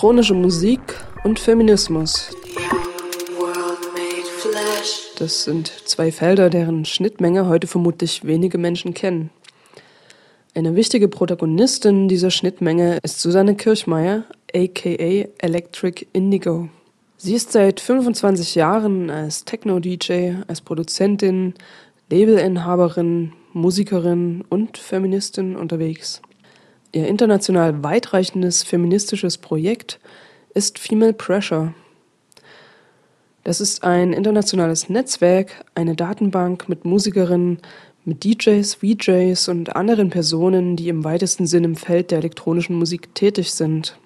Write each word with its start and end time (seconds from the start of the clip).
Elektronische 0.00 0.32
Musik 0.32 0.80
und 1.24 1.38
Feminismus. 1.38 2.30
Das 5.18 5.44
sind 5.44 5.70
zwei 5.84 6.10
Felder, 6.10 6.48
deren 6.48 6.86
Schnittmenge 6.86 7.48
heute 7.48 7.66
vermutlich 7.66 8.24
wenige 8.24 8.56
Menschen 8.56 8.94
kennen. 8.94 9.28
Eine 10.54 10.74
wichtige 10.74 11.06
Protagonistin 11.08 12.08
dieser 12.08 12.30
Schnittmenge 12.30 12.98
ist 13.02 13.20
Susanne 13.20 13.56
Kirchmeier, 13.56 14.24
aka 14.54 15.28
Electric 15.36 16.06
Indigo. 16.14 16.70
Sie 17.18 17.34
ist 17.34 17.52
seit 17.52 17.78
25 17.78 18.54
Jahren 18.54 19.10
als 19.10 19.44
Techno-DJ, 19.44 20.36
als 20.48 20.62
Produzentin, 20.62 21.52
Labelinhaberin, 22.10 23.34
Musikerin 23.52 24.44
und 24.48 24.78
Feministin 24.78 25.56
unterwegs. 25.56 26.22
Ihr 26.92 27.06
international 27.06 27.84
weitreichendes 27.84 28.64
feministisches 28.64 29.38
Projekt 29.38 30.00
ist 30.54 30.78
Female 30.78 31.12
Pressure. 31.12 31.72
Das 33.44 33.60
ist 33.60 33.84
ein 33.84 34.12
internationales 34.12 34.88
Netzwerk, 34.88 35.64
eine 35.74 35.94
Datenbank 35.94 36.68
mit 36.68 36.84
Musikerinnen, 36.84 37.58
mit 38.04 38.24
DJs, 38.24 38.74
VJs 38.74 39.48
und 39.48 39.76
anderen 39.76 40.10
Personen, 40.10 40.74
die 40.74 40.88
im 40.88 41.04
weitesten 41.04 41.46
Sinn 41.46 41.64
im 41.64 41.76
Feld 41.76 42.10
der 42.10 42.18
elektronischen 42.18 42.76
Musik 42.76 43.14
tätig 43.14 43.52
sind. 43.52 43.96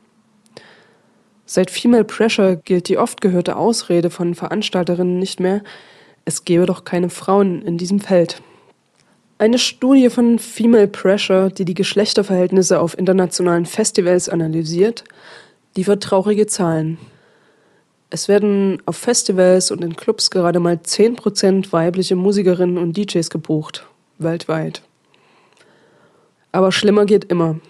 Seit 1.46 1.70
Female 1.70 2.04
Pressure 2.04 2.56
gilt 2.56 2.88
die 2.88 2.98
oft 2.98 3.20
gehörte 3.20 3.56
Ausrede 3.56 4.10
von 4.10 4.34
Veranstalterinnen 4.34 5.18
nicht 5.18 5.40
mehr, 5.40 5.62
es 6.26 6.44
gebe 6.44 6.66
doch 6.66 6.84
keine 6.84 7.10
Frauen 7.10 7.62
in 7.62 7.76
diesem 7.76 8.00
Feld. 8.00 8.42
Eine 9.44 9.58
Studie 9.58 10.08
von 10.08 10.38
Female 10.38 10.88
Pressure, 10.88 11.50
die 11.50 11.66
die 11.66 11.74
Geschlechterverhältnisse 11.74 12.80
auf 12.80 12.96
internationalen 12.96 13.66
Festivals 13.66 14.30
analysiert, 14.30 15.04
liefert 15.76 16.02
traurige 16.02 16.46
Zahlen. 16.46 16.96
Es 18.08 18.26
werden 18.26 18.82
auf 18.86 18.96
Festivals 18.96 19.70
und 19.70 19.84
in 19.84 19.96
Clubs 19.96 20.30
gerade 20.30 20.60
mal 20.60 20.76
10% 20.76 21.72
weibliche 21.72 22.16
Musikerinnen 22.16 22.78
und 22.78 22.96
DJs 22.96 23.28
gebucht, 23.28 23.86
weltweit. 24.16 24.80
Aber 26.50 26.72
schlimmer 26.72 27.04
geht 27.04 27.24
immer. 27.26 27.60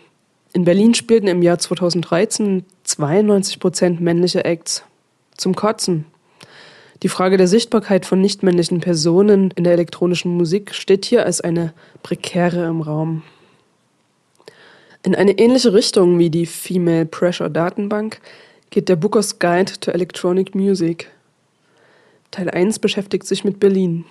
In 0.52 0.62
Berlin 0.62 0.94
spielten 0.94 1.26
im 1.26 1.42
Jahr 1.42 1.58
2013 1.58 2.64
92% 2.86 3.98
männliche 3.98 4.44
Acts. 4.44 4.84
Zum 5.36 5.56
Kotzen. 5.56 6.06
Die 7.04 7.10
Frage 7.10 7.36
der 7.36 7.48
Sichtbarkeit 7.48 8.06
von 8.06 8.18
nichtmännlichen 8.22 8.80
Personen 8.80 9.50
in 9.56 9.64
der 9.64 9.74
elektronischen 9.74 10.34
Musik 10.38 10.74
steht 10.74 11.04
hier 11.04 11.26
als 11.26 11.42
eine 11.42 11.74
prekäre 12.02 12.64
im 12.64 12.80
Raum. 12.80 13.22
In 15.02 15.14
eine 15.14 15.38
ähnliche 15.38 15.74
Richtung 15.74 16.18
wie 16.18 16.30
die 16.30 16.46
Female 16.46 17.04
Pressure 17.04 17.50
Datenbank 17.50 18.22
geht 18.70 18.88
der 18.88 18.96
Booker's 18.96 19.38
Guide 19.38 19.70
to 19.80 19.90
Electronic 19.90 20.54
Music. 20.54 21.10
Teil 22.30 22.48
1 22.48 22.78
beschäftigt 22.78 23.26
sich 23.26 23.44
mit 23.44 23.60
Berlin. 23.60 24.06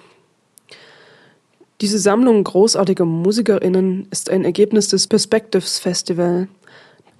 Diese 1.81 1.97
Sammlung 1.97 2.43
großartiger 2.43 3.05
MusikerInnen 3.05 4.07
ist 4.11 4.29
ein 4.29 4.45
Ergebnis 4.45 4.89
des 4.89 5.07
Perspectives 5.07 5.79
Festival, 5.79 6.47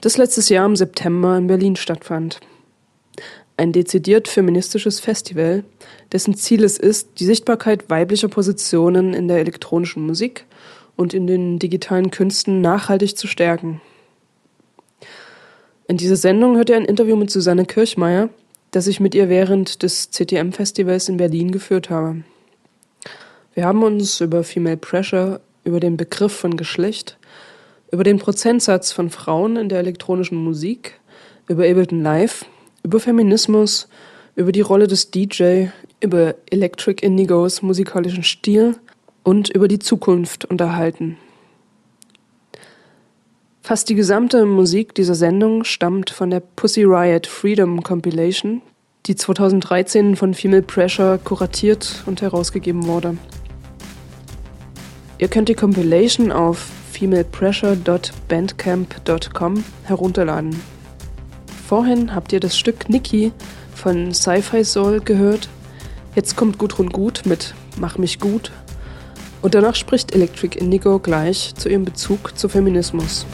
das 0.02 0.18
letztes 0.18 0.50
Jahr 0.50 0.68
im 0.68 0.76
September 0.76 1.36
in 1.36 1.48
Berlin 1.48 1.76
stattfand 1.76 2.42
ein 3.58 3.72
dezidiert 3.72 4.28
feministisches 4.28 5.00
Festival, 5.00 5.64
dessen 6.12 6.36
Ziel 6.36 6.64
es 6.64 6.78
ist, 6.78 7.20
die 7.20 7.26
Sichtbarkeit 7.26 7.90
weiblicher 7.90 8.28
Positionen 8.28 9.14
in 9.14 9.28
der 9.28 9.38
elektronischen 9.38 10.06
Musik 10.06 10.46
und 10.96 11.14
in 11.14 11.28
den 11.28 11.60
digitalen 11.60 12.12
Künsten 12.12 12.62
nachhaltig 12.62 13.18
zu 13.18 13.28
stärken. 13.28 13.82
In 15.88 15.98
dieser 15.98 16.16
Sendung 16.16 16.56
hört 16.56 16.70
ihr 16.70 16.78
ein 16.78 16.86
Interview 16.86 17.16
mit 17.16 17.30
Susanne 17.30 17.66
Kirchmeier, 17.66 18.30
das 18.72 18.88
ich 18.88 19.00
mit 19.00 19.14
ihr 19.14 19.30
während 19.30 19.84
des 19.84 20.10
CTM-Festivals 20.12 21.10
in 21.10 21.18
Berlin 21.18 21.52
geführt 21.52 21.90
habe. 21.90 22.24
Wir 23.54 23.66
haben 23.66 23.84
uns 23.84 24.20
über 24.20 24.44
Female 24.44 24.78
Pressure, 24.78 25.42
über 25.64 25.80
den 25.80 25.96
Begriff 25.98 26.34
von 26.34 26.58
Geschlecht, 26.58 27.18
über 27.92 28.04
den 28.04 28.18
Prozentsatz 28.18 28.92
von 28.92 29.12
Frauen 29.12 29.58
in 29.58 29.70
der 29.70 29.80
elektronischen 29.80 30.38
Musik, 30.38 31.00
über 31.48 31.64
Ableton 31.64 32.02
Live 32.02 32.46
über 32.84 33.00
Feminismus, 33.00 33.88
über 34.36 34.52
die 34.52 34.62
Rolle 34.62 34.88
des 34.88 35.12
DJ, 35.12 35.68
über 36.02 36.34
Electric 36.50 37.06
Indigos 37.06 37.62
musikalischen 37.62 38.24
Stil 38.24 38.76
und 39.24 39.50
über 39.50 39.68
die 39.68 39.78
Zukunft 39.80 40.46
unterhalten. 40.46 41.18
Fast 43.62 43.90
die 43.90 43.96
gesamte 43.96 44.46
Musik 44.46 44.94
dieser 44.94 45.16
Sendung 45.16 45.64
stammt 45.64 46.10
von 46.10 46.30
der 46.30 46.42
Pussy 46.42 46.84
Riot 46.84 47.28
Freedom 47.28 47.82
Compilation, 47.82 48.62
die 49.06 49.16
2013 49.16 50.18
von 50.18 50.34
Female 50.34 50.64
Pressure 50.64 51.18
kuratiert 51.18 52.04
und 52.06 52.22
herausgegeben 52.22 52.88
wurde. 52.88 53.16
Ihr 55.18 55.30
könnt 55.30 55.48
die 55.48 55.54
Compilation 55.54 56.34
auf 56.34 56.68
femalepressure.bandcamp.com 56.92 59.64
herunterladen. 59.84 60.73
Vorhin 61.68 62.14
habt 62.14 62.34
ihr 62.34 62.40
das 62.40 62.58
Stück 62.58 62.90
Nikki 62.90 63.32
von 63.74 64.14
Sci-Fi 64.14 64.64
Soul 64.66 65.00
gehört. 65.00 65.48
Jetzt 66.14 66.36
kommt 66.36 66.58
Gudrun 66.58 66.90
Gut 66.90 67.22
mit 67.26 67.56
Mach 67.78 67.98
mich 67.98 68.20
gut. 68.20 68.52
Und 69.42 69.56
danach 69.56 69.76
spricht 69.76 70.14
Electric 70.14 70.60
Indigo 70.60 71.00
gleich 71.00 71.56
zu 71.56 71.70
ihrem 71.70 71.86
Bezug 71.86 72.38
zu 72.38 72.50
Feminismus. 72.50 73.26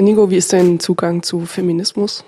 Indigo, 0.00 0.30
wie 0.30 0.36
ist 0.36 0.54
dein 0.54 0.80
Zugang 0.80 1.22
zu 1.22 1.44
Feminismus? 1.44 2.24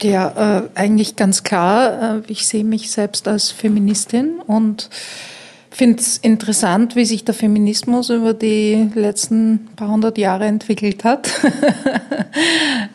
Ja, 0.00 0.60
äh, 0.60 0.68
eigentlich 0.76 1.16
ganz 1.16 1.42
klar. 1.42 2.18
Äh, 2.18 2.22
ich 2.28 2.46
sehe 2.46 2.62
mich 2.62 2.92
selbst 2.92 3.26
als 3.26 3.50
Feministin 3.50 4.40
und 4.46 4.88
finde 5.70 6.00
es 6.00 6.16
interessant, 6.18 6.94
wie 6.94 7.04
sich 7.04 7.24
der 7.24 7.34
Feminismus 7.34 8.10
über 8.10 8.34
die 8.34 8.88
letzten 8.94 9.68
paar 9.74 9.88
hundert 9.88 10.16
Jahre 10.16 10.44
entwickelt 10.44 11.02
hat. 11.02 11.28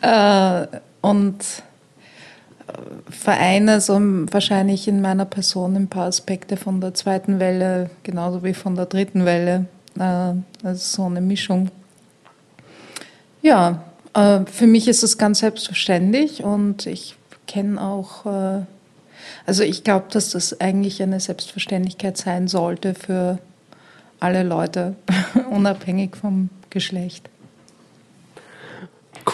äh, 0.00 0.78
und 1.02 1.36
äh, 2.66 2.72
vereine 3.10 3.82
so 3.82 4.00
wahrscheinlich 4.00 4.88
in 4.88 5.02
meiner 5.02 5.26
Person 5.26 5.76
ein 5.76 5.88
paar 5.88 6.06
Aspekte 6.06 6.56
von 6.56 6.80
der 6.80 6.94
zweiten 6.94 7.40
Welle, 7.40 7.90
genauso 8.04 8.42
wie 8.42 8.54
von 8.54 8.74
der 8.74 8.86
dritten 8.86 9.26
Welle. 9.26 9.66
Äh, 9.98 10.32
also 10.66 10.78
so 10.78 11.04
eine 11.04 11.20
Mischung 11.20 11.68
ja, 13.46 13.84
äh, 14.14 14.40
für 14.46 14.66
mich 14.66 14.88
ist 14.88 15.02
es 15.02 15.18
ganz 15.18 15.38
selbstverständlich 15.38 16.42
und 16.42 16.86
ich 16.86 17.14
kenne 17.46 17.80
auch, 17.80 18.26
äh, 18.26 18.64
also 19.46 19.62
ich 19.62 19.84
glaube, 19.84 20.06
dass 20.10 20.30
das 20.30 20.60
eigentlich 20.60 21.00
eine 21.02 21.20
Selbstverständlichkeit 21.20 22.16
sein 22.16 22.48
sollte 22.48 22.94
für 22.94 23.38
alle 24.18 24.42
Leute, 24.42 24.96
unabhängig 25.50 26.16
vom 26.16 26.50
Geschlecht. 26.70 27.28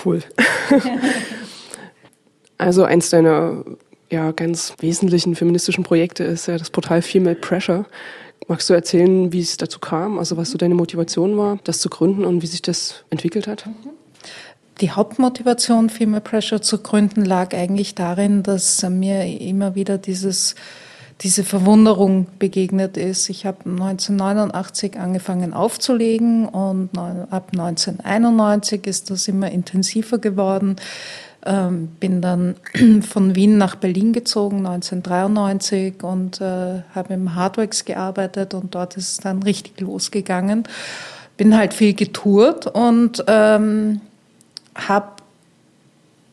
Cool. 0.04 0.22
also 2.58 2.84
eins 2.84 3.10
deiner 3.10 3.64
ja, 4.10 4.30
ganz 4.32 4.74
wesentlichen 4.80 5.34
feministischen 5.34 5.84
Projekte 5.84 6.24
ist 6.24 6.46
ja 6.46 6.58
das 6.58 6.68
Portal 6.68 7.00
Female 7.00 7.36
Pressure. 7.36 7.86
Magst 8.48 8.68
du 8.68 8.74
erzählen, 8.74 9.32
wie 9.32 9.40
es 9.40 9.56
dazu 9.56 9.78
kam, 9.78 10.18
also 10.18 10.36
was 10.36 10.50
so 10.50 10.58
deine 10.58 10.74
Motivation 10.74 11.38
war, 11.38 11.58
das 11.64 11.78
zu 11.78 11.88
gründen 11.88 12.24
und 12.24 12.42
wie 12.42 12.46
sich 12.46 12.60
das 12.60 13.04
entwickelt 13.08 13.46
hat? 13.46 13.66
Mhm. 13.66 14.01
Die 14.82 14.90
Hauptmotivation, 14.90 15.90
Female 15.90 16.20
Pressure 16.20 16.60
zu 16.60 16.78
gründen, 16.78 17.24
lag 17.24 17.54
eigentlich 17.54 17.94
darin, 17.94 18.42
dass 18.42 18.82
mir 18.82 19.24
immer 19.40 19.76
wieder 19.76 19.96
dieses, 19.96 20.56
diese 21.20 21.44
Verwunderung 21.44 22.26
begegnet 22.40 22.96
ist. 22.96 23.30
Ich 23.30 23.46
habe 23.46 23.58
1989 23.64 24.98
angefangen 24.98 25.54
aufzulegen 25.54 26.48
und 26.48 26.98
ab 26.98 27.50
1991 27.52 28.88
ist 28.88 29.10
das 29.10 29.28
immer 29.28 29.52
intensiver 29.52 30.18
geworden. 30.18 30.74
Ähm, 31.46 31.90
bin 32.00 32.20
dann 32.20 32.56
von 33.08 33.36
Wien 33.36 33.58
nach 33.58 33.76
Berlin 33.76 34.12
gezogen 34.12 34.66
1993 34.66 36.02
und 36.02 36.40
äh, 36.40 36.82
habe 36.92 37.14
im 37.14 37.36
Hardworks 37.36 37.84
gearbeitet 37.84 38.52
und 38.52 38.74
dort 38.74 38.96
ist 38.96 39.10
es 39.12 39.16
dann 39.18 39.44
richtig 39.44 39.80
losgegangen. 39.80 40.64
Bin 41.36 41.56
halt 41.56 41.72
viel 41.72 41.94
getourt 41.94 42.66
und 42.66 43.22
ähm, 43.28 44.00
habe 44.74 45.22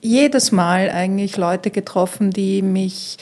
jedes 0.01 0.51
Mal 0.51 0.89
eigentlich 0.89 1.37
Leute 1.37 1.71
getroffen, 1.71 2.31
die 2.31 2.61
mich 2.61 3.17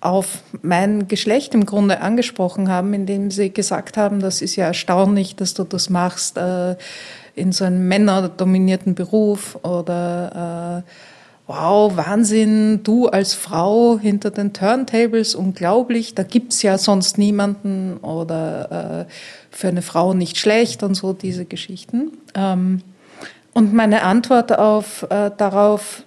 auf 0.00 0.42
mein 0.62 1.08
Geschlecht 1.08 1.54
im 1.54 1.64
Grunde 1.64 2.00
angesprochen 2.00 2.68
haben, 2.68 2.92
indem 2.92 3.30
sie 3.30 3.50
gesagt 3.50 3.96
haben, 3.96 4.20
das 4.20 4.42
ist 4.42 4.54
ja 4.54 4.66
erstaunlich, 4.66 5.34
dass 5.34 5.54
du 5.54 5.64
das 5.64 5.88
machst 5.88 6.36
äh, 6.36 6.76
in 7.34 7.52
so 7.52 7.64
einem 7.64 7.88
männerdominierten 7.88 8.94
Beruf 8.94 9.58
oder 9.62 10.84
äh, 10.84 10.90
wow, 11.46 11.96
Wahnsinn, 11.96 12.82
du 12.82 13.08
als 13.08 13.32
Frau 13.32 13.98
hinter 13.98 14.30
den 14.30 14.52
Turntables, 14.52 15.34
unglaublich, 15.34 16.14
da 16.14 16.22
gibt's 16.22 16.62
ja 16.62 16.76
sonst 16.76 17.16
niemanden 17.16 17.96
oder 17.98 19.06
äh, 19.08 19.12
für 19.50 19.68
eine 19.68 19.82
Frau 19.82 20.12
nicht 20.12 20.36
schlecht 20.36 20.82
und 20.82 20.94
so 20.94 21.14
diese 21.14 21.46
Geschichten. 21.46 22.12
Ähm, 22.34 22.82
und 23.54 23.72
meine 23.72 24.02
Antwort 24.02 24.56
auf, 24.56 25.06
äh, 25.10 25.30
darauf 25.36 26.02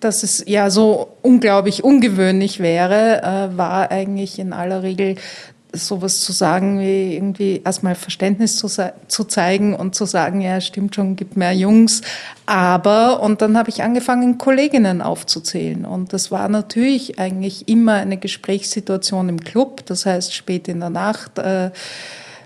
dass 0.00 0.22
es 0.22 0.44
ja 0.46 0.68
so 0.70 1.08
unglaublich 1.22 1.82
ungewöhnlich 1.82 2.60
wäre, 2.60 3.22
äh, 3.22 3.56
war 3.56 3.90
eigentlich 3.90 4.38
in 4.38 4.52
aller 4.52 4.82
Regel 4.82 5.16
sowas 5.72 6.20
zu 6.20 6.32
sagen, 6.32 6.80
wie 6.80 7.14
irgendwie 7.14 7.60
erstmal 7.64 7.94
Verständnis 7.94 8.56
zu, 8.56 8.68
zu 8.68 9.24
zeigen 9.24 9.74
und 9.74 9.94
zu 9.94 10.04
sagen, 10.04 10.40
ja, 10.40 10.60
stimmt 10.60 10.94
schon, 10.94 11.16
gibt 11.16 11.36
mehr 11.36 11.52
Jungs. 11.52 12.02
Aber, 12.46 13.22
und 13.22 13.42
dann 13.42 13.58
habe 13.58 13.68
ich 13.68 13.82
angefangen, 13.82 14.38
Kolleginnen 14.38 15.02
aufzuzählen. 15.02 15.84
Und 15.84 16.12
das 16.12 16.30
war 16.30 16.48
natürlich 16.48 17.18
eigentlich 17.18 17.68
immer 17.68 17.94
eine 17.94 18.16
Gesprächssituation 18.16 19.28
im 19.28 19.40
Club, 19.40 19.84
das 19.86 20.06
heißt 20.06 20.34
spät 20.34 20.68
in 20.68 20.80
der 20.80 20.90
Nacht, 20.90 21.38
äh, 21.38 21.70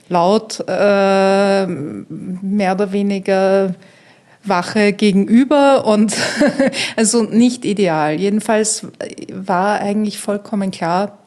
laut, 0.09 0.65
äh, 0.67 1.67
mehr 1.67 2.73
oder 2.75 2.93
weniger 2.93 3.75
Wache 4.45 4.93
gegenüber 4.93 5.85
und 5.87 6.15
also 6.97 7.23
nicht 7.23 7.65
ideal. 7.65 8.15
Jedenfalls 8.19 8.87
war 9.33 9.81
eigentlich 9.81 10.19
vollkommen 10.19 10.71
klar, 10.71 11.19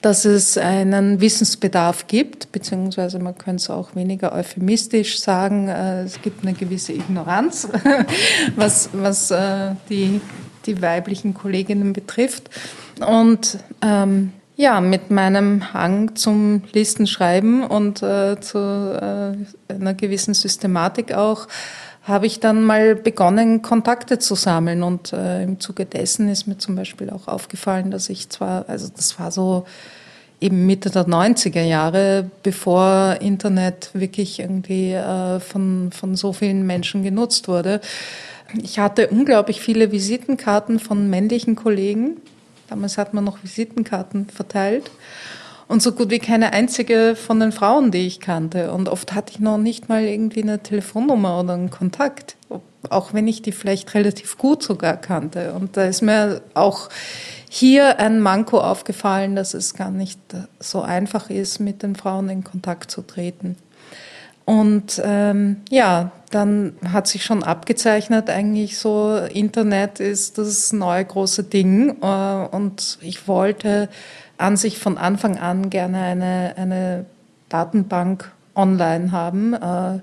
dass 0.00 0.24
es 0.24 0.56
einen 0.56 1.20
Wissensbedarf 1.20 2.06
gibt, 2.06 2.52
beziehungsweise 2.52 3.18
man 3.18 3.36
könnte 3.36 3.62
es 3.62 3.70
auch 3.70 3.94
weniger 3.94 4.32
euphemistisch 4.32 5.20
sagen, 5.20 5.68
äh, 5.68 6.02
es 6.02 6.22
gibt 6.22 6.42
eine 6.42 6.54
gewisse 6.54 6.92
Ignoranz, 6.92 7.68
was, 8.56 8.90
was 8.92 9.30
äh, 9.30 9.74
die, 9.88 10.20
die 10.66 10.80
weiblichen 10.80 11.34
Kolleginnen 11.34 11.92
betrifft. 11.92 12.50
Und 13.06 13.58
ähm, 13.82 14.32
ja, 14.56 14.80
mit 14.80 15.10
meinem 15.10 15.72
Hang 15.72 16.16
zum 16.16 16.62
Listenschreiben 16.72 17.62
und 17.64 18.02
äh, 18.02 18.38
zu 18.40 18.58
äh, 18.58 19.72
einer 19.72 19.94
gewissen 19.94 20.34
Systematik 20.34 21.12
auch, 21.12 21.46
habe 22.02 22.26
ich 22.26 22.40
dann 22.40 22.62
mal 22.62 22.94
begonnen, 22.94 23.62
Kontakte 23.62 24.18
zu 24.18 24.34
sammeln. 24.34 24.82
Und 24.82 25.12
äh, 25.12 25.42
im 25.42 25.60
Zuge 25.60 25.84
dessen 25.86 26.28
ist 26.28 26.46
mir 26.46 26.58
zum 26.58 26.76
Beispiel 26.76 27.10
auch 27.10 27.28
aufgefallen, 27.28 27.90
dass 27.90 28.08
ich 28.08 28.30
zwar, 28.30 28.68
also 28.68 28.88
das 28.94 29.18
war 29.18 29.30
so 29.30 29.66
eben 30.40 30.64
Mitte 30.66 30.90
der 30.90 31.06
90er 31.06 31.62
Jahre, 31.62 32.30
bevor 32.42 33.18
Internet 33.20 33.90
wirklich 33.92 34.40
irgendwie 34.40 34.92
äh, 34.92 35.38
von, 35.40 35.90
von 35.92 36.16
so 36.16 36.32
vielen 36.32 36.66
Menschen 36.66 37.02
genutzt 37.02 37.46
wurde. 37.46 37.80
Ich 38.62 38.78
hatte 38.78 39.08
unglaublich 39.08 39.60
viele 39.60 39.92
Visitenkarten 39.92 40.78
von 40.78 41.10
männlichen 41.10 41.54
Kollegen. 41.56 42.16
Damals 42.68 42.98
hat 42.98 43.14
man 43.14 43.24
noch 43.24 43.42
Visitenkarten 43.42 44.26
verteilt 44.26 44.90
und 45.70 45.80
so 45.80 45.92
gut 45.92 46.10
wie 46.10 46.18
keine 46.18 46.52
einzige 46.52 47.14
von 47.14 47.38
den 47.38 47.52
Frauen, 47.52 47.92
die 47.92 48.04
ich 48.04 48.18
kannte. 48.18 48.72
Und 48.72 48.88
oft 48.88 49.14
hatte 49.14 49.32
ich 49.32 49.38
noch 49.38 49.56
nicht 49.56 49.88
mal 49.88 50.02
irgendwie 50.02 50.42
eine 50.42 50.58
Telefonnummer 50.58 51.38
oder 51.38 51.54
einen 51.54 51.70
Kontakt, 51.70 52.34
auch 52.88 53.14
wenn 53.14 53.28
ich 53.28 53.40
die 53.40 53.52
vielleicht 53.52 53.94
relativ 53.94 54.36
gut 54.36 54.64
sogar 54.64 54.96
kannte. 54.96 55.52
Und 55.52 55.76
da 55.76 55.84
ist 55.84 56.02
mir 56.02 56.42
auch 56.54 56.88
hier 57.48 58.00
ein 58.00 58.18
Manko 58.18 58.60
aufgefallen, 58.60 59.36
dass 59.36 59.54
es 59.54 59.74
gar 59.74 59.92
nicht 59.92 60.18
so 60.58 60.82
einfach 60.82 61.30
ist, 61.30 61.60
mit 61.60 61.84
den 61.84 61.94
Frauen 61.94 62.28
in 62.30 62.42
Kontakt 62.42 62.90
zu 62.90 63.02
treten. 63.02 63.54
Und 64.44 65.00
ähm, 65.04 65.58
ja, 65.70 66.10
dann 66.32 66.72
hat 66.92 67.06
sich 67.06 67.22
schon 67.22 67.44
abgezeichnet, 67.44 68.28
eigentlich 68.28 68.76
so, 68.76 69.16
Internet 69.16 70.00
ist 70.00 70.38
das 70.38 70.72
neue 70.72 71.04
große 71.04 71.44
Ding. 71.44 72.02
Äh, 72.02 72.46
und 72.50 72.98
ich 73.02 73.28
wollte 73.28 73.88
an 74.40 74.56
sich 74.56 74.78
von 74.78 74.98
Anfang 74.98 75.38
an 75.38 75.70
gerne 75.70 75.98
eine, 75.98 76.54
eine 76.56 77.06
Datenbank 77.48 78.30
online 78.54 79.12
haben. 79.12 79.54
Äh, 79.54 80.00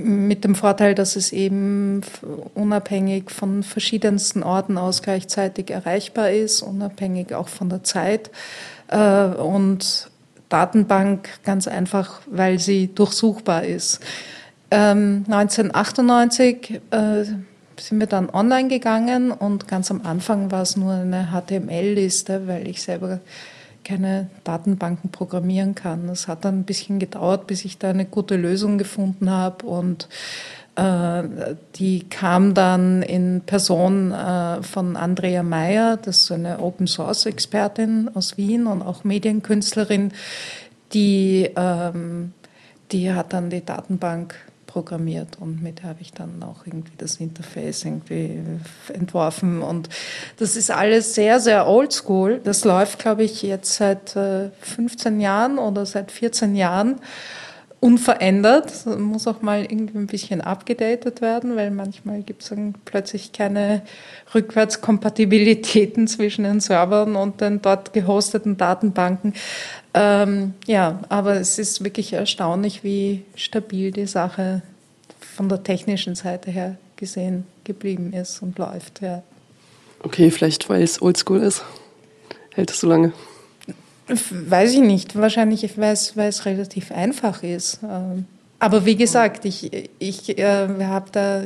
mit 0.00 0.44
dem 0.44 0.54
Vorteil, 0.54 0.94
dass 0.94 1.16
es 1.16 1.32
eben 1.32 2.02
unabhängig 2.54 3.32
von 3.32 3.64
verschiedensten 3.64 4.44
Orten 4.44 4.78
aus 4.78 5.02
gleichzeitig 5.02 5.70
erreichbar 5.70 6.30
ist, 6.30 6.62
unabhängig 6.62 7.34
auch 7.34 7.48
von 7.48 7.68
der 7.68 7.82
Zeit. 7.82 8.30
Äh, 8.88 9.24
und 9.24 10.08
Datenbank 10.48 11.28
ganz 11.44 11.66
einfach, 11.66 12.20
weil 12.26 12.60
sie 12.60 12.94
durchsuchbar 12.94 13.64
ist. 13.64 14.00
1998 14.70 16.80
ähm, 16.92 17.47
sind 17.80 18.00
wir 18.00 18.06
dann 18.06 18.30
online 18.30 18.68
gegangen 18.68 19.30
und 19.30 19.68
ganz 19.68 19.90
am 19.90 20.02
Anfang 20.04 20.50
war 20.50 20.62
es 20.62 20.76
nur 20.76 20.92
eine 20.92 21.28
HTML-Liste, 21.32 22.46
weil 22.46 22.68
ich 22.68 22.82
selber 22.82 23.20
keine 23.84 24.28
Datenbanken 24.44 25.10
programmieren 25.10 25.74
kann. 25.74 26.08
Es 26.08 26.28
hat 26.28 26.44
dann 26.44 26.60
ein 26.60 26.64
bisschen 26.64 26.98
gedauert, 26.98 27.46
bis 27.46 27.64
ich 27.64 27.78
da 27.78 27.90
eine 27.90 28.04
gute 28.04 28.36
Lösung 28.36 28.76
gefunden 28.76 29.30
habe 29.30 29.66
und 29.66 30.08
äh, 30.76 31.22
die 31.76 32.08
kam 32.08 32.54
dann 32.54 33.02
in 33.02 33.40
Person 33.40 34.12
äh, 34.12 34.62
von 34.62 34.96
Andrea 34.96 35.42
Meyer, 35.42 35.96
das 35.96 36.22
ist 36.22 36.32
eine 36.32 36.60
Open 36.60 36.86
Source 36.86 37.26
Expertin 37.26 38.10
aus 38.14 38.36
Wien 38.36 38.66
und 38.66 38.82
auch 38.82 39.04
Medienkünstlerin, 39.04 40.12
die, 40.92 41.50
ähm, 41.56 42.32
die 42.92 43.12
hat 43.12 43.32
dann 43.32 43.50
die 43.50 43.64
Datenbank 43.64 44.34
programmiert 44.68 45.38
und 45.40 45.60
mit 45.60 45.82
habe 45.82 46.00
ich 46.00 46.12
dann 46.12 46.40
auch 46.44 46.64
irgendwie 46.64 46.92
das 46.96 47.16
Interface 47.16 47.84
irgendwie 47.84 48.38
entworfen 48.92 49.62
und 49.62 49.88
das 50.36 50.54
ist 50.54 50.70
alles 50.70 51.16
sehr, 51.16 51.40
sehr 51.40 51.66
oldschool. 51.66 52.40
Das 52.44 52.64
läuft, 52.64 53.00
glaube 53.00 53.24
ich, 53.24 53.42
jetzt 53.42 53.74
seit 53.74 54.10
15 54.10 55.18
äh, 55.18 55.22
Jahren 55.22 55.58
oder 55.58 55.84
seit 55.84 56.12
14 56.12 56.54
Jahren 56.54 57.00
unverändert. 57.80 58.86
Muss 58.98 59.26
auch 59.26 59.40
mal 59.40 59.62
irgendwie 59.62 59.98
ein 59.98 60.06
bisschen 60.06 60.40
abgedatet 60.40 61.20
werden, 61.20 61.56
weil 61.56 61.70
manchmal 61.70 62.22
gibt 62.22 62.42
es 62.42 62.48
dann 62.48 62.74
plötzlich 62.84 63.32
keine 63.32 63.82
Rückwärtskompatibilitäten 64.34 66.08
zwischen 66.08 66.44
den 66.44 66.60
Servern 66.60 67.14
und 67.14 67.40
den 67.40 67.62
dort 67.62 67.92
gehosteten 67.92 68.56
Datenbanken. 68.56 69.34
Ähm, 69.94 70.54
ja, 70.66 71.00
aber 71.08 71.36
es 71.36 71.58
ist 71.58 71.82
wirklich 71.82 72.12
erstaunlich, 72.12 72.84
wie 72.84 73.24
stabil 73.34 73.90
die 73.90 74.06
Sache 74.06 74.62
von 75.20 75.48
der 75.48 75.62
technischen 75.62 76.14
Seite 76.14 76.50
her 76.50 76.76
gesehen 76.96 77.44
geblieben 77.64 78.12
ist 78.12 78.42
und 78.42 78.58
läuft. 78.58 79.00
Ja. 79.00 79.22
Okay, 80.02 80.30
vielleicht 80.30 80.68
weil 80.68 80.82
es 80.82 81.00
oldschool 81.00 81.42
ist. 81.42 81.64
Hält 82.54 82.70
es 82.70 82.80
so 82.80 82.88
lange? 82.88 83.12
Weiß 84.30 84.72
ich 84.72 84.80
nicht. 84.80 85.16
Wahrscheinlich, 85.16 85.78
weil 85.78 85.92
es, 85.92 86.16
weil 86.16 86.28
es 86.28 86.44
relativ 86.46 86.92
einfach 86.92 87.42
ist. 87.42 87.80
Ähm, 87.82 88.26
aber 88.58 88.84
wie 88.84 88.96
gesagt, 88.96 89.44
ich, 89.44 89.70
ich 89.98 90.38
äh, 90.38 90.68
habe 90.84 91.10
da 91.12 91.42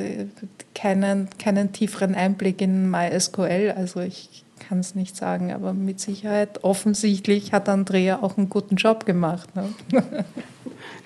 keinen, 0.74 1.28
keinen 1.38 1.72
tieferen 1.72 2.14
Einblick 2.14 2.60
in 2.62 2.90
MySQL. 2.90 3.74
Also 3.76 4.00
ich 4.00 4.41
kann 4.72 4.80
es 4.80 4.94
nicht 4.94 5.16
sagen, 5.16 5.52
aber 5.52 5.74
mit 5.74 6.00
Sicherheit 6.00 6.64
offensichtlich 6.64 7.52
hat 7.52 7.68
Andrea 7.68 8.22
auch 8.22 8.38
einen 8.38 8.48
guten 8.48 8.76
Job 8.76 9.04
gemacht. 9.04 9.54
Ne? 9.54 9.68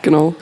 genau. 0.02 0.36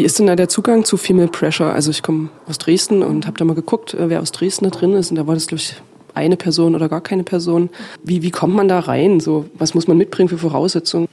Wie 0.00 0.04
ist 0.06 0.18
denn 0.18 0.28
da 0.28 0.34
der 0.34 0.48
Zugang 0.48 0.86
zu 0.86 0.96
Female 0.96 1.28
Pressure? 1.28 1.74
Also 1.74 1.90
ich 1.90 2.02
komme 2.02 2.30
aus 2.48 2.56
Dresden 2.56 3.02
und 3.02 3.26
habe 3.26 3.36
da 3.36 3.44
mal 3.44 3.52
geguckt, 3.52 3.92
äh, 3.92 4.08
wer 4.08 4.22
aus 4.22 4.32
Dresden 4.32 4.64
da 4.64 4.70
drin 4.70 4.94
ist. 4.94 5.10
Und 5.10 5.18
da 5.18 5.26
war 5.26 5.34
das, 5.34 5.46
glaube 5.46 5.60
ich, 5.60 5.74
eine 6.14 6.38
Person 6.38 6.74
oder 6.74 6.88
gar 6.88 7.02
keine 7.02 7.22
Person. 7.22 7.68
Wie, 8.02 8.22
wie 8.22 8.30
kommt 8.30 8.54
man 8.54 8.66
da 8.66 8.78
rein? 8.78 9.20
So, 9.20 9.44
was 9.52 9.74
muss 9.74 9.88
man 9.88 9.98
mitbringen 9.98 10.30
für 10.30 10.38
Voraussetzungen? 10.38 11.06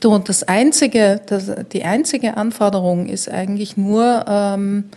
Du, 0.00 0.18
das 0.18 0.42
einzige, 0.42 1.22
das, 1.24 1.50
die 1.72 1.84
einzige 1.84 2.36
Anforderung 2.36 3.06
ist 3.06 3.30
eigentlich 3.30 3.78
nur, 3.78 4.26
ähm, 4.28 4.90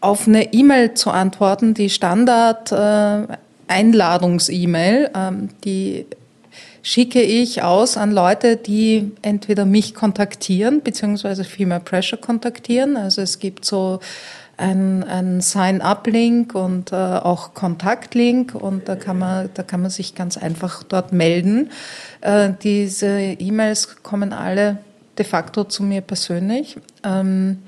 auf 0.00 0.26
eine 0.26 0.54
E-Mail 0.54 0.94
zu 0.94 1.10
antworten, 1.10 1.74
die 1.74 1.90
Standard 1.90 2.72
äh, 2.72 3.26
ähm, 5.14 5.50
die 5.64 6.06
schicke 6.82 7.22
ich 7.22 7.62
aus 7.62 7.96
an 7.96 8.12
Leute, 8.12 8.56
die 8.56 9.12
entweder 9.22 9.64
mich 9.64 9.94
kontaktieren, 9.94 10.82
beziehungsweise 10.82 11.44
Female 11.44 11.80
Pressure 11.80 12.18
kontaktieren. 12.18 12.96
Also 12.96 13.22
es 13.22 13.38
gibt 13.38 13.64
so 13.64 14.00
ein, 14.56 15.04
ein 15.04 15.40
Sign-up-Link 15.40 16.54
und 16.54 16.92
äh, 16.92 16.96
auch 16.96 17.54
Kontakt-Link 17.54 18.54
und 18.54 18.88
da 18.88 18.96
kann 18.96 19.18
man, 19.18 19.48
da 19.54 19.62
kann 19.62 19.80
man 19.80 19.90
sich 19.90 20.14
ganz 20.14 20.36
einfach 20.36 20.82
dort 20.82 21.12
melden. 21.12 21.70
Äh, 22.20 22.50
diese 22.62 23.18
E-Mails 23.20 24.02
kommen 24.02 24.32
alle 24.32 24.78
de 25.18 25.24
facto 25.24 25.64
zu 25.64 25.82
mir 25.82 26.02
persönlich. 26.02 26.76
Ähm, 27.04 27.62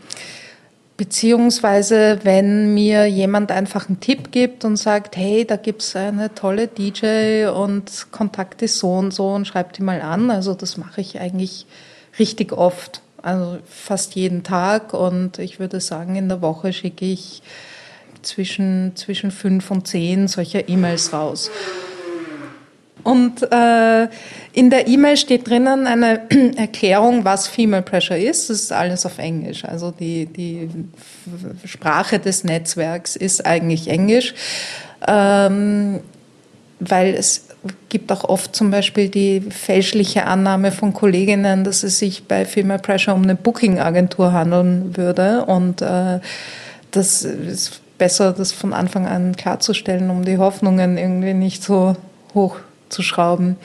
Beziehungsweise, 0.97 2.21
wenn 2.23 2.75
mir 2.75 3.07
jemand 3.07 3.51
einfach 3.51 3.89
einen 3.89 4.01
Tipp 4.01 4.31
gibt 4.31 4.65
und 4.65 4.77
sagt, 4.77 5.17
hey, 5.17 5.45
da 5.45 5.57
gibt's 5.57 5.97
eine 5.97 6.35
tolle 6.35 6.69
DJ 6.69 7.47
und 7.47 8.09
Kontakt 8.13 8.63
ist 8.63 8.79
so 8.79 8.93
und 8.93 9.13
so 9.13 9.29
und 9.29 9.47
schreibt 9.47 9.79
die 9.79 9.83
mal 9.83 10.03
an. 10.03 10.31
Also 10.31 10.55
das 10.55 10.77
mache 10.77 11.01
ich 11.01 11.19
eigentlich 11.19 11.67
richtig 12.19 12.53
oft, 12.53 13.01
also 13.23 13.59
fast 13.67 14.15
jeden 14.15 14.43
Tag. 14.43 14.93
Und 14.93 15.39
ich 15.39 15.59
würde 15.59 15.81
sagen, 15.81 16.15
in 16.15 16.29
der 16.29 16.43
Woche 16.43 16.73
schicke 16.73 17.07
ich 17.07 17.43
zwischen, 18.21 18.93
zwischen 18.95 19.31
fünf 19.31 19.71
und 19.71 19.89
zehn 19.89 20.29
solcher 20.29 20.69
E-Mails 20.69 21.13
raus. 21.13 21.51
Und 23.05 23.43
äh, 23.51 24.09
in 24.53 24.71
der 24.71 24.87
E-Mail 24.87 25.17
steht 25.17 25.49
drinnen 25.49 25.87
eine 25.87 26.23
Erklärung, 26.57 27.25
was 27.25 27.49
Female 27.49 27.83
Pressure 27.83 28.17
ist. 28.17 28.51
Das 28.51 28.61
ist 28.61 28.73
alles 28.73 29.07
auf 29.07 29.19
Englisch. 29.19 29.65
Also 29.65 29.91
die, 29.91 30.27
die 30.27 30.69
Sprache 31.65 32.19
des 32.19 32.45
Netzwerks 32.45 33.17
ist 33.17 33.45
eigentlich 33.45 33.89
Englisch, 33.89 34.35
ähm, 35.07 36.01
weil 36.79 37.15
es 37.15 37.47
gibt 37.89 38.11
auch 38.11 38.25
oft 38.25 38.55
zum 38.55 38.71
Beispiel 38.71 39.09
die 39.09 39.41
fälschliche 39.41 40.27
Annahme 40.27 40.73
von 40.73 40.93
Kolleginnen, 40.93 41.65
dass 41.65 41.85
es 41.85 41.99
sich 41.99 42.25
bei 42.25 42.45
Female 42.45 42.81
Pressure 42.81 43.15
um 43.15 43.23
eine 43.23 43.37
Booking-Agentur 43.37 44.33
handeln 44.33 44.97
würde. 44.97 45.45
Und 45.45 45.83
äh, 45.83 46.21
das 46.91 47.23
ist 47.23 47.81
besser, 47.99 48.33
das 48.33 48.53
von 48.53 48.73
Anfang 48.73 49.07
an 49.07 49.37
klarzustellen, 49.37 50.11
um 50.11 50.25
die 50.25 50.39
Hoffnungen 50.39 50.99
irgendwie 50.99 51.35
nicht 51.35 51.63
so 51.63 51.97
hoch 52.35 52.57
zu 52.93 53.03
schrauben. 53.03 53.57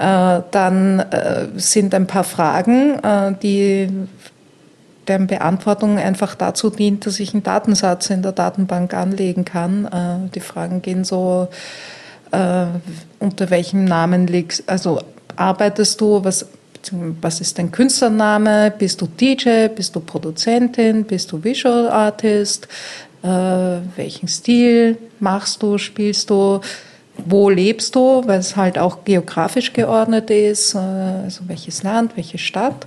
Äh, 0.00 0.40
dann 0.50 1.00
äh, 1.00 1.48
sind 1.56 1.94
ein 1.94 2.06
paar 2.06 2.24
Fragen, 2.24 2.98
äh, 3.04 3.34
die 3.42 3.88
deren 5.06 5.26
Beantwortung 5.26 5.98
einfach 5.98 6.34
dazu 6.34 6.70
dient, 6.70 7.04
dass 7.04 7.20
ich 7.20 7.34
einen 7.34 7.42
Datensatz 7.42 8.08
in 8.08 8.22
der 8.22 8.32
Datenbank 8.32 8.94
anlegen 8.94 9.44
kann. 9.44 10.30
Die 10.32 10.40
Fragen 10.40 10.82
gehen 10.82 11.02
so, 11.02 11.48
unter 12.30 13.50
welchem 13.50 13.86
Namen 13.86 14.28
liegst, 14.28 14.68
also 14.68 15.00
arbeitest 15.34 16.00
du, 16.00 16.22
was, 16.22 16.46
was 17.20 17.40
ist 17.40 17.58
dein 17.58 17.72
Künstlername, 17.72 18.72
bist 18.78 19.00
du 19.00 19.08
DJ, 19.08 19.66
bist 19.74 19.96
du 19.96 20.00
Produzentin, 20.00 21.02
bist 21.02 21.32
du 21.32 21.42
Visual 21.42 21.88
Artist, 21.88 22.68
welchen 23.22 24.28
Stil 24.28 24.96
machst 25.18 25.60
du, 25.60 25.76
spielst 25.76 26.30
du, 26.30 26.60
wo 27.26 27.50
lebst 27.50 27.94
du, 27.94 28.22
weil 28.26 28.40
es 28.40 28.56
halt 28.56 28.78
auch 28.78 29.04
geografisch 29.04 29.72
geordnet 29.72 30.30
ist, 30.30 30.74
äh, 30.74 30.78
also 30.78 31.42
welches 31.46 31.82
Land, 31.82 32.16
welche 32.16 32.38
Stadt. 32.38 32.86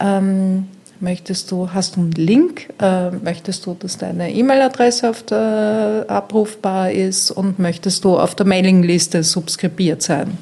Ähm, 0.00 0.68
möchtest 1.00 1.50
du, 1.50 1.70
hast 1.72 1.96
du 1.96 2.00
einen 2.00 2.12
Link? 2.12 2.68
Äh, 2.80 3.10
möchtest 3.10 3.66
du, 3.66 3.76
dass 3.78 3.98
deine 3.98 4.32
E-Mail-Adresse 4.32 5.10
auf 5.10 5.22
der, 5.22 6.04
abrufbar 6.08 6.90
ist 6.90 7.30
und 7.30 7.58
möchtest 7.58 8.04
du 8.04 8.18
auf 8.18 8.34
der 8.34 8.46
Mailingliste 8.46 9.22
subskribiert 9.22 10.02
sein? 10.02 10.38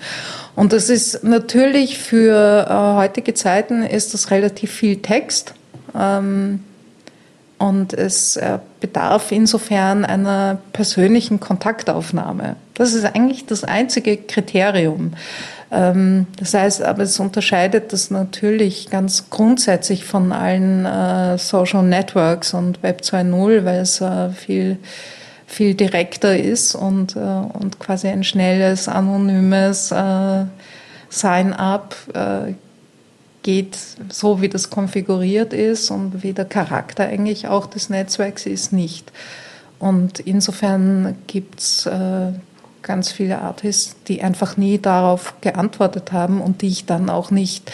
Und 0.54 0.72
das 0.72 0.88
ist 0.88 1.22
natürlich 1.22 1.98
für 1.98 2.66
äh, 2.68 2.96
heutige 2.96 3.34
Zeiten 3.34 3.82
ist 3.82 4.14
das 4.14 4.30
relativ 4.30 4.70
viel 4.72 4.96
Text. 4.96 5.54
Ähm, 5.94 6.60
und 7.58 7.94
es 7.94 8.36
äh, 8.36 8.58
bedarf 8.80 9.32
insofern 9.32 10.04
einer 10.04 10.58
persönlichen 10.72 11.40
Kontaktaufnahme. 11.40 12.56
Das 12.74 12.92
ist 12.92 13.04
eigentlich 13.04 13.46
das 13.46 13.64
einzige 13.64 14.16
Kriterium. 14.18 15.14
Ähm, 15.72 16.26
das 16.38 16.52
heißt, 16.54 16.82
aber 16.82 17.04
es 17.04 17.18
unterscheidet 17.18 17.92
das 17.92 18.10
natürlich 18.10 18.90
ganz 18.90 19.30
grundsätzlich 19.30 20.04
von 20.04 20.32
allen 20.32 20.84
äh, 20.84 21.38
Social 21.38 21.82
Networks 21.82 22.52
und 22.52 22.82
Web 22.82 23.00
2.0, 23.00 23.64
weil 23.64 23.80
es 23.80 24.00
äh, 24.00 24.30
viel 24.30 24.78
viel 25.48 25.74
direkter 25.74 26.36
ist 26.36 26.74
und, 26.74 27.14
und 27.14 27.78
quasi 27.78 28.08
ein 28.08 28.24
schnelles, 28.24 28.88
anonymes 28.88 29.94
Sign-up 31.08 31.94
geht 33.46 33.78
so, 34.08 34.42
wie 34.42 34.48
das 34.48 34.70
konfiguriert 34.70 35.52
ist 35.52 35.92
und 35.92 36.24
wie 36.24 36.32
der 36.32 36.46
Charakter 36.46 37.04
eigentlich 37.04 37.46
auch 37.46 37.66
des 37.66 37.90
Netzwerks 37.90 38.44
ist, 38.44 38.72
nicht. 38.72 39.12
Und 39.78 40.18
insofern 40.18 41.14
gibt 41.28 41.60
es 41.60 41.86
äh, 41.86 42.32
ganz 42.82 43.12
viele 43.12 43.40
Artists, 43.40 43.94
die 44.08 44.20
einfach 44.20 44.56
nie 44.56 44.78
darauf 44.78 45.40
geantwortet 45.42 46.10
haben 46.10 46.40
und 46.40 46.60
die 46.60 46.66
ich 46.66 46.86
dann 46.86 47.08
auch 47.08 47.30
nicht 47.30 47.70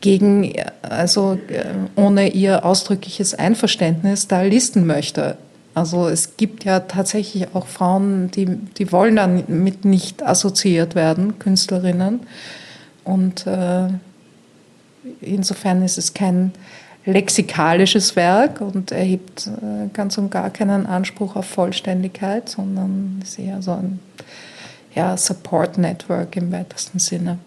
gegen, 0.00 0.54
also 0.80 1.38
äh, 1.48 1.64
ohne 1.96 2.30
ihr 2.30 2.64
ausdrückliches 2.64 3.34
Einverständnis 3.34 4.26
da 4.26 4.40
listen 4.40 4.86
möchte. 4.86 5.36
Also 5.74 6.08
es 6.08 6.38
gibt 6.38 6.64
ja 6.64 6.80
tatsächlich 6.80 7.54
auch 7.54 7.66
Frauen, 7.66 8.30
die, 8.30 8.46
die 8.46 8.90
wollen 8.90 9.16
dann 9.16 9.44
mit 9.48 9.84
nicht 9.84 10.22
assoziiert 10.22 10.94
werden, 10.94 11.38
Künstlerinnen. 11.38 12.20
Und 13.04 13.46
äh, 13.46 13.88
insofern 15.20 15.82
ist 15.82 15.98
es 15.98 16.14
kein 16.14 16.52
lexikalisches 17.06 18.16
Werk 18.16 18.60
und 18.60 18.90
erhebt 18.90 19.46
äh, 19.46 19.88
ganz 19.92 20.16
und 20.16 20.30
gar 20.30 20.50
keinen 20.50 20.86
Anspruch 20.86 21.36
auf 21.36 21.46
Vollständigkeit, 21.46 22.48
sondern 22.48 23.20
ist 23.22 23.38
eher 23.38 23.60
so 23.60 23.72
ein 23.72 24.00
ja, 24.94 25.16
Support 25.16 25.78
Network 25.78 26.36
im 26.36 26.50
weitesten 26.52 26.98
Sinne. 26.98 27.38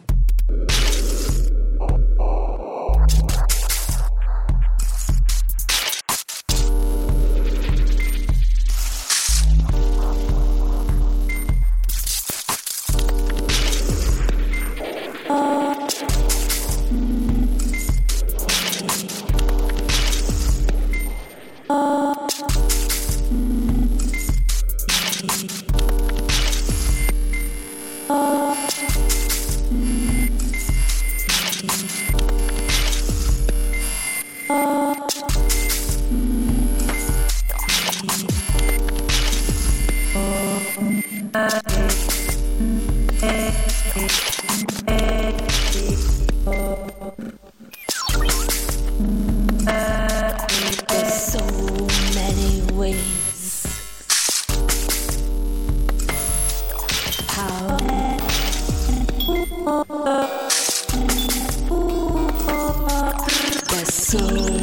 so 64.17 64.56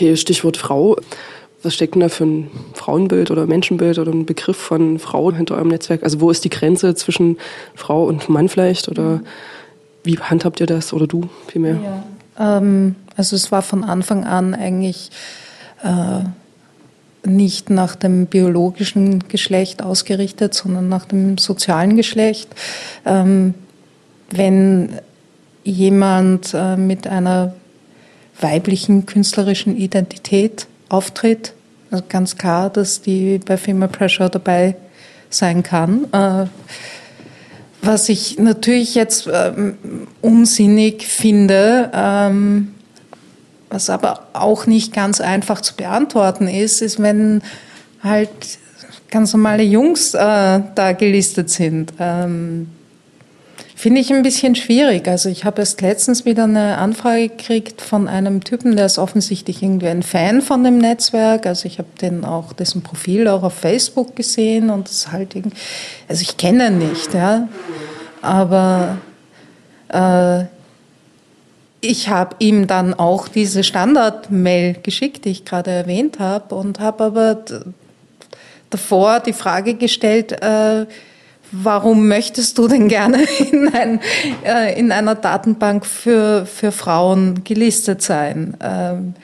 Okay, 0.00 0.16
Stichwort 0.16 0.56
Frau. 0.56 0.96
Was 1.62 1.74
steckt 1.74 1.94
denn 1.94 2.00
da 2.00 2.08
für 2.08 2.24
ein 2.24 2.50
Frauenbild 2.72 3.30
oder 3.30 3.46
Menschenbild 3.46 3.98
oder 3.98 4.10
ein 4.12 4.24
Begriff 4.24 4.56
von 4.56 4.98
Frau 4.98 5.30
hinter 5.30 5.56
eurem 5.56 5.68
Netzwerk? 5.68 6.02
Also 6.04 6.22
wo 6.22 6.30
ist 6.30 6.42
die 6.42 6.48
Grenze 6.48 6.94
zwischen 6.94 7.36
Frau 7.74 8.04
und 8.04 8.30
Mann 8.30 8.48
vielleicht? 8.48 8.88
Oder 8.88 9.20
wie 10.02 10.18
handhabt 10.18 10.58
ihr 10.60 10.66
das 10.66 10.94
oder 10.94 11.06
du 11.06 11.28
vielmehr? 11.48 11.76
Ja, 12.38 12.56
ähm, 12.56 12.94
also 13.14 13.36
es 13.36 13.52
war 13.52 13.60
von 13.60 13.84
Anfang 13.84 14.24
an 14.24 14.54
eigentlich 14.54 15.10
äh, 15.82 17.28
nicht 17.28 17.68
nach 17.68 17.94
dem 17.94 18.24
biologischen 18.24 19.28
Geschlecht 19.28 19.82
ausgerichtet, 19.82 20.54
sondern 20.54 20.88
nach 20.88 21.04
dem 21.04 21.36
sozialen 21.36 21.96
Geschlecht. 21.96 22.48
Ähm, 23.04 23.52
wenn 24.30 24.98
jemand 25.62 26.54
äh, 26.54 26.78
mit 26.78 27.06
einer 27.06 27.52
weiblichen 28.40 29.06
künstlerischen 29.06 29.76
Identität 29.76 30.66
auftritt. 30.88 31.54
Also 31.90 32.04
ganz 32.08 32.36
klar, 32.36 32.70
dass 32.70 33.02
die 33.02 33.38
bei 33.38 33.56
Female 33.56 33.90
Pressure 33.90 34.28
dabei 34.28 34.76
sein 35.28 35.62
kann. 35.62 36.06
Äh, 36.12 36.46
was 37.82 38.08
ich 38.08 38.38
natürlich 38.38 38.94
jetzt 38.94 39.28
ähm, 39.32 39.76
unsinnig 40.20 41.06
finde, 41.06 41.90
ähm, 41.94 42.74
was 43.70 43.88
aber 43.88 44.26
auch 44.32 44.66
nicht 44.66 44.92
ganz 44.92 45.20
einfach 45.20 45.60
zu 45.60 45.76
beantworten 45.76 46.46
ist, 46.48 46.82
ist, 46.82 47.00
wenn 47.00 47.42
halt 48.02 48.30
ganz 49.10 49.32
normale 49.32 49.62
Jungs 49.62 50.14
äh, 50.14 50.18
da 50.74 50.92
gelistet 50.92 51.50
sind. 51.50 51.92
Ähm, 51.98 52.68
Finde 53.80 54.02
ich 54.02 54.12
ein 54.12 54.22
bisschen 54.22 54.56
schwierig. 54.56 55.08
Also 55.08 55.30
ich 55.30 55.46
habe 55.46 55.62
erst 55.62 55.80
letztens 55.80 56.26
wieder 56.26 56.44
eine 56.44 56.76
Anfrage 56.76 57.30
gekriegt 57.30 57.80
von 57.80 58.08
einem 58.08 58.44
Typen, 58.44 58.76
der 58.76 58.84
ist 58.84 58.98
offensichtlich 58.98 59.62
irgendwie 59.62 59.88
ein 59.88 60.02
Fan 60.02 60.42
von 60.42 60.62
dem 60.64 60.76
Netzwerk. 60.76 61.46
Also 61.46 61.64
ich 61.64 61.78
habe 61.78 61.88
den 61.98 62.26
auch, 62.26 62.52
dessen 62.52 62.82
Profil 62.82 63.26
auch 63.26 63.42
auf 63.42 63.54
Facebook 63.54 64.16
gesehen 64.16 64.68
und 64.68 64.90
das 64.90 65.12
halt 65.12 65.34
irgendwie, 65.34 65.56
also 66.08 66.20
ich 66.20 66.36
kenne 66.36 66.66
ihn 66.66 66.76
nicht, 66.76 67.14
ja. 67.14 67.48
Aber 68.20 68.98
äh, 69.88 70.44
ich 71.80 72.10
habe 72.10 72.36
ihm 72.38 72.66
dann 72.66 72.92
auch 72.92 73.28
diese 73.28 73.64
Standard-Mail 73.64 74.76
geschickt, 74.82 75.24
die 75.24 75.30
ich 75.30 75.46
gerade 75.46 75.70
erwähnt 75.70 76.18
habe 76.18 76.54
und 76.54 76.80
habe 76.80 77.04
aber 77.04 77.42
davor 78.68 79.20
die 79.20 79.32
Frage 79.32 79.72
gestellt, 79.72 80.32
äh, 80.32 80.84
Warum 81.52 82.08
möchtest 82.08 82.58
du 82.58 82.68
denn 82.68 82.88
gerne 82.88 83.24
in, 83.52 83.68
ein, 83.74 84.00
äh, 84.44 84.78
in 84.78 84.92
einer 84.92 85.14
Datenbank 85.14 85.84
für, 85.84 86.46
für 86.46 86.72
Frauen 86.72 87.42
gelistet 87.44 88.02
sein? 88.02 88.56
Ähm, 88.60 89.14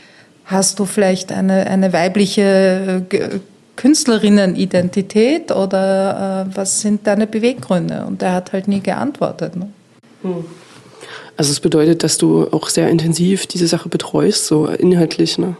hast 0.44 0.78
du 0.78 0.86
vielleicht 0.86 1.32
eine, 1.32 1.66
eine 1.66 1.92
weibliche 1.92 3.04
äh, 3.10 3.38
Künstlerinnenidentität 3.76 5.52
oder 5.52 6.46
äh, 6.50 6.56
was 6.56 6.80
sind 6.80 7.06
deine 7.06 7.26
Beweggründe? 7.26 8.04
Und 8.06 8.22
er 8.22 8.32
hat 8.32 8.52
halt 8.52 8.68
nie 8.68 8.80
geantwortet. 8.80 9.56
Ne? 9.56 9.68
Hm. 10.22 10.44
Also 11.36 11.52
es 11.52 11.60
bedeutet, 11.60 12.02
dass 12.02 12.16
du 12.16 12.48
auch 12.50 12.68
sehr 12.68 12.88
intensiv 12.88 13.46
diese 13.46 13.66
Sache 13.66 13.88
betreust, 13.88 14.46
so 14.46 14.66
inhaltlich. 14.66 15.36
Ne? 15.36 15.56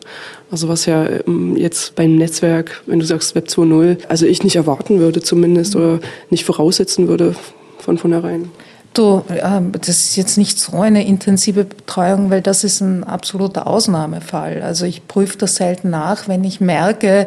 Also 0.50 0.68
was 0.68 0.86
ja 0.86 1.06
ähm, 1.26 1.56
jetzt 1.56 1.94
beim 1.96 2.16
Netzwerk, 2.16 2.82
wenn 2.86 2.98
du 2.98 3.04
sagst 3.04 3.34
Web 3.34 3.48
2.0, 3.48 3.98
also 4.08 4.26
ich 4.26 4.42
nicht 4.42 4.56
erwarten 4.56 5.00
würde 5.00 5.20
zumindest 5.20 5.74
mhm. 5.74 5.80
oder 5.80 6.00
nicht 6.30 6.44
voraussetzen 6.44 7.08
würde 7.08 7.34
von 7.78 7.98
vornherein. 7.98 8.50
Du, 8.96 9.22
ähm, 9.28 9.72
das 9.72 9.88
ist 9.88 10.16
jetzt 10.16 10.38
nicht 10.38 10.58
so 10.58 10.78
eine 10.78 11.06
intensive 11.06 11.64
Betreuung, 11.64 12.30
weil 12.30 12.40
das 12.40 12.64
ist 12.64 12.80
ein 12.80 13.04
absoluter 13.04 13.66
Ausnahmefall. 13.66 14.62
Also 14.62 14.86
ich 14.86 15.06
prüfe 15.06 15.36
das 15.36 15.56
selten 15.56 15.90
nach, 15.90 16.28
wenn 16.28 16.44
ich 16.44 16.62
merke, 16.62 17.26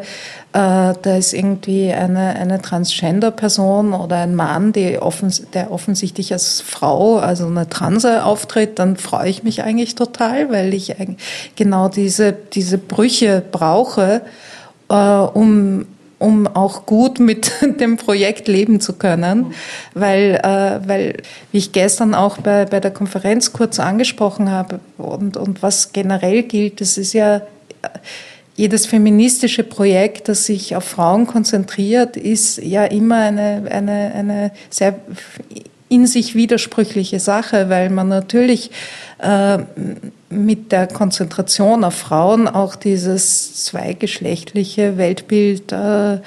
da 0.52 1.16
ist 1.16 1.32
irgendwie 1.32 1.92
eine, 1.92 2.34
eine 2.34 2.60
Transgender-Person 2.60 3.92
oder 3.92 4.16
ein 4.16 4.34
Mann, 4.34 4.72
offens 4.98 5.44
der 5.54 5.70
offensichtlich 5.70 6.32
als 6.32 6.60
Frau, 6.60 7.18
also 7.18 7.46
eine 7.46 7.68
Transe 7.68 8.24
auftritt, 8.24 8.80
dann 8.80 8.96
freue 8.96 9.28
ich 9.28 9.44
mich 9.44 9.62
eigentlich 9.62 9.94
total, 9.94 10.50
weil 10.50 10.74
ich 10.74 10.96
genau 11.54 11.88
diese, 11.88 12.32
diese 12.32 12.78
Brüche 12.78 13.44
brauche, 13.48 14.22
äh, 14.88 14.94
um 14.94 15.86
um 16.20 16.46
auch 16.46 16.86
gut 16.86 17.18
mit 17.18 17.50
dem 17.80 17.96
Projekt 17.96 18.46
leben 18.46 18.80
zu 18.80 18.92
können, 18.92 19.54
weil, 19.94 20.38
äh, 20.44 20.88
weil 20.88 21.16
wie 21.50 21.58
ich 21.58 21.72
gestern 21.72 22.14
auch 22.14 22.38
bei, 22.38 22.66
bei 22.66 22.78
der 22.78 22.92
Konferenz 22.92 23.52
kurz 23.52 23.80
angesprochen 23.80 24.50
habe 24.50 24.78
und, 24.98 25.36
und 25.36 25.62
was 25.62 25.92
generell 25.92 26.44
gilt, 26.44 26.80
das 26.80 26.98
ist 26.98 27.14
ja 27.14 27.40
jedes 28.54 28.84
feministische 28.84 29.64
Projekt, 29.64 30.28
das 30.28 30.44
sich 30.44 30.76
auf 30.76 30.84
Frauen 30.84 31.26
konzentriert, 31.26 32.18
ist 32.18 32.58
ja 32.58 32.84
immer 32.84 33.16
eine, 33.16 33.62
eine, 33.70 34.12
eine 34.14 34.50
sehr 34.68 34.96
in 35.88 36.06
sich 36.06 36.34
widersprüchliche 36.34 37.18
Sache, 37.18 37.70
weil 37.70 37.88
man 37.88 38.08
natürlich 38.08 38.70
äh, 39.18 39.58
mit 40.30 40.72
der 40.72 40.86
Konzentration 40.86 41.84
auf 41.84 41.94
Frauen 41.94 42.48
auch 42.48 42.76
dieses 42.76 43.64
zweigeschlechtliche 43.64 44.96
Weltbild 44.96 45.72
äh, 45.72 46.18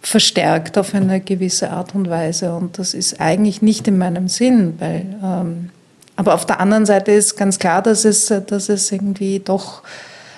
verstärkt 0.00 0.76
auf 0.76 0.94
eine 0.94 1.20
gewisse 1.20 1.70
Art 1.70 1.94
und 1.94 2.10
Weise. 2.10 2.52
Und 2.52 2.78
das 2.78 2.92
ist 2.92 3.20
eigentlich 3.20 3.62
nicht 3.62 3.86
in 3.86 3.98
meinem 3.98 4.28
Sinn, 4.28 4.74
weil 4.78 5.06
ähm, 5.22 5.70
aber 6.16 6.34
auf 6.34 6.44
der 6.44 6.60
anderen 6.60 6.84
Seite 6.84 7.12
ist 7.12 7.36
ganz 7.36 7.58
klar, 7.58 7.82
dass 7.82 8.04
es, 8.04 8.26
dass 8.26 8.68
es 8.68 8.92
irgendwie 8.92 9.40
doch 9.40 9.82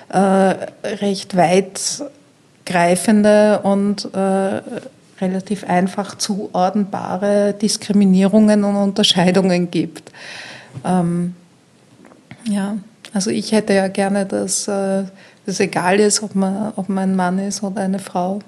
äh, 0.09 0.19
recht 0.19 1.37
weitgreifende 1.37 3.61
und 3.65 4.09
äh, 4.15 4.63
relativ 5.21 5.69
einfach 5.69 6.17
zuordnbare 6.17 7.55
Diskriminierungen 7.61 8.65
und 8.65 8.77
Unterscheidungen 8.77 9.71
gibt. 9.71 10.13
Ähm, 10.85 11.35
ja, 12.47 12.77
also 13.13 13.31
ich 13.31 13.53
hätte 13.53 13.75
ja 13.75 13.89
gerne, 13.89 14.27
dass 14.27 14.69
äh, 14.69 15.05
es 15.47 15.61
egal 15.61 16.01
ist, 16.01 16.23
ob 16.23 16.35
man, 16.35 16.73
ob 16.77 16.89
man 16.89 17.11
ein 17.11 17.17
Mann 17.17 17.39
ist 17.39 17.63
oder 17.63 17.83
eine 17.83 17.99
Frau. 17.99 18.41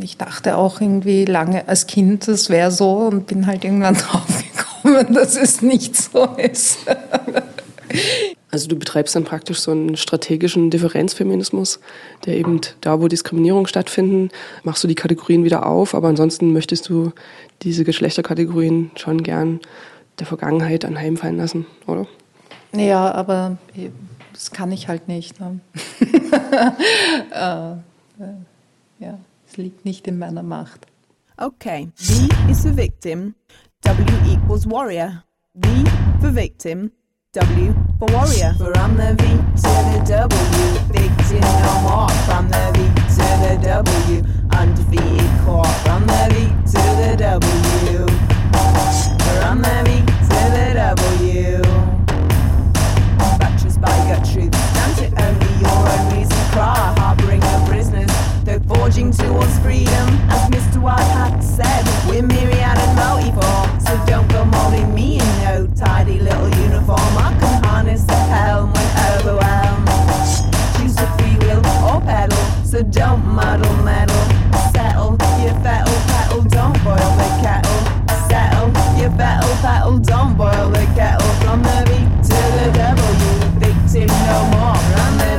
Ich 0.00 0.18
dachte 0.18 0.56
auch 0.56 0.80
irgendwie 0.80 1.24
lange 1.24 1.66
als 1.66 1.86
Kind, 1.86 2.28
das 2.28 2.50
wäre 2.50 2.70
so 2.70 2.90
und 2.98 3.26
bin 3.26 3.46
halt 3.46 3.64
irgendwann 3.64 3.94
draufgekommen, 3.96 5.14
dass 5.14 5.36
es 5.36 5.62
nicht 5.62 5.96
so 5.96 6.24
ist. 6.36 6.78
Also 8.50 8.66
du 8.66 8.76
betreibst 8.76 9.14
dann 9.14 9.24
praktisch 9.24 9.60
so 9.60 9.72
einen 9.72 9.96
strategischen 9.96 10.70
Differenzfeminismus, 10.70 11.80
der 12.24 12.36
eben 12.36 12.60
da, 12.80 13.00
wo 13.00 13.06
Diskriminierung 13.06 13.66
stattfinden, 13.66 14.30
machst 14.62 14.82
du 14.82 14.88
die 14.88 14.94
Kategorien 14.94 15.44
wieder 15.44 15.66
auf, 15.66 15.94
aber 15.94 16.08
ansonsten 16.08 16.52
möchtest 16.52 16.88
du 16.88 17.12
diese 17.62 17.84
Geschlechterkategorien 17.84 18.90
schon 18.96 19.22
gern 19.22 19.60
der 20.18 20.26
Vergangenheit 20.26 20.84
anheimfallen 20.84 21.36
lassen, 21.36 21.66
oder? 21.86 22.06
Ja, 22.72 23.12
aber 23.12 23.56
das 24.32 24.50
kann 24.50 24.72
ich 24.72 24.88
halt 24.88 25.06
nicht. 25.08 25.38
Ne? 25.40 25.60
äh, 27.32 27.72
äh, 28.22 28.34
ja, 28.98 29.18
es 29.48 29.56
liegt 29.56 29.84
nicht 29.84 30.06
in 30.06 30.18
meiner 30.18 30.42
Macht. 30.42 30.86
Okay, 31.36 31.88
V 31.94 32.28
is 32.50 32.62
for 32.62 32.76
victim, 32.76 33.34
W 33.82 34.32
equals 34.32 34.66
warrior. 34.68 35.22
V 35.54 35.68
for 36.20 36.34
victim, 36.34 36.90
W 37.32 37.72
for 37.98 38.08
warrior. 38.12 38.54
From 38.58 38.96
the 38.96 39.14
V 39.14 39.22
to 39.62 39.70
the 39.92 40.00
W, 40.04 40.78
victim 40.92 41.40
no 41.40 41.80
more. 41.82 42.08
From 42.26 42.48
the 42.48 42.72
V 42.74 42.78
to 43.14 43.26
the 43.42 43.56
W, 43.62 44.22
undefeated 44.50 45.30
core. 45.44 45.72
From 45.84 46.06
the 46.06 46.28
V 46.34 46.36
to 46.72 46.80
the 46.96 47.16
W, 47.16 48.06
The 49.28 49.44
the 49.44 49.58
by 53.80 53.96
gut 54.08 54.24
truth, 54.32 54.54
your 55.60 55.78
own 55.78 56.16
reason. 56.16 56.36
Cry, 56.52 56.94
the 57.40 57.64
prisoners, 57.68 58.10
forging 58.66 59.12
towards 59.12 59.58
freedom. 59.58 60.08
As 60.30 60.48
Mr. 60.50 60.80
Said, 61.42 61.84
we're 62.08 62.22
myriad 62.22 62.78
and 62.78 62.96
so 63.80 63.92
don't 64.06 64.28
go 64.30 64.44
molding 64.44 64.94
me 64.94 65.20
in 65.20 65.26
no 65.44 65.66
tidy 65.76 66.20
little 66.20 66.48
uniform. 66.60 66.98
I 67.16 67.36
can 67.38 67.64
harness 67.64 68.04
the 68.04 68.14
helm 68.14 68.72
when 68.72 68.88
overwhelmed. 69.12 69.86
Choose 70.76 70.96
a 70.96 71.06
or 71.84 72.00
pedal, 72.00 72.38
so 72.64 72.82
don't 72.82 73.24
muddle 73.26 73.72
metal. 73.84 74.16
Settle 74.72 75.16
your 75.42 75.54
fettle, 75.62 75.94
petal, 76.08 76.42
don't 76.42 76.82
boil 76.82 76.96
the 76.96 77.38
kettle 77.42 77.87
battle, 79.16 79.54
battle, 79.62 79.98
don't 79.98 80.36
boil 80.36 80.70
the 80.70 80.84
kettle. 80.94 81.28
From 81.42 81.62
the 81.62 81.84
beat 81.86 82.22
to 82.24 82.38
the 82.58 82.70
devil, 82.74 83.10
you 83.22 83.60
victim 83.60 84.06
no 84.06 84.50
more. 84.52 85.37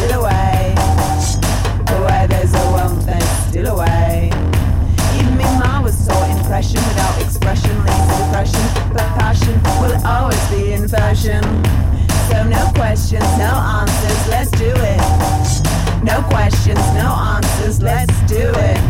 Still 0.00 0.20
a 0.20 0.24
way. 0.24 0.74
There's 2.28 2.54
a 2.54 2.58
won't, 2.72 3.04
there's 3.04 3.24
still 3.48 3.66
a 3.66 3.78
way. 3.78 4.30
Even 5.16 5.36
me 5.36 5.44
ma 5.60 5.82
was 5.82 6.06
taught 6.06 6.30
impression 6.30 6.80
without 6.88 7.20
expression 7.20 7.76
leads 7.84 8.06
to 8.08 8.16
depression. 8.24 8.64
But 8.92 9.06
passion 9.18 9.54
will 9.80 9.96
always 10.06 10.42
be 10.50 10.72
in 10.72 10.88
fashion. 10.88 11.42
So 12.30 12.44
no 12.44 12.70
questions, 12.74 13.28
no 13.36 13.52
answers, 13.78 14.28
let's 14.28 14.50
do 14.52 14.72
it. 14.74 15.00
No 16.02 16.22
questions, 16.30 16.80
no 16.94 17.08
answers, 17.36 17.82
let's 17.82 18.18
do 18.22 18.52
it. 18.54 18.89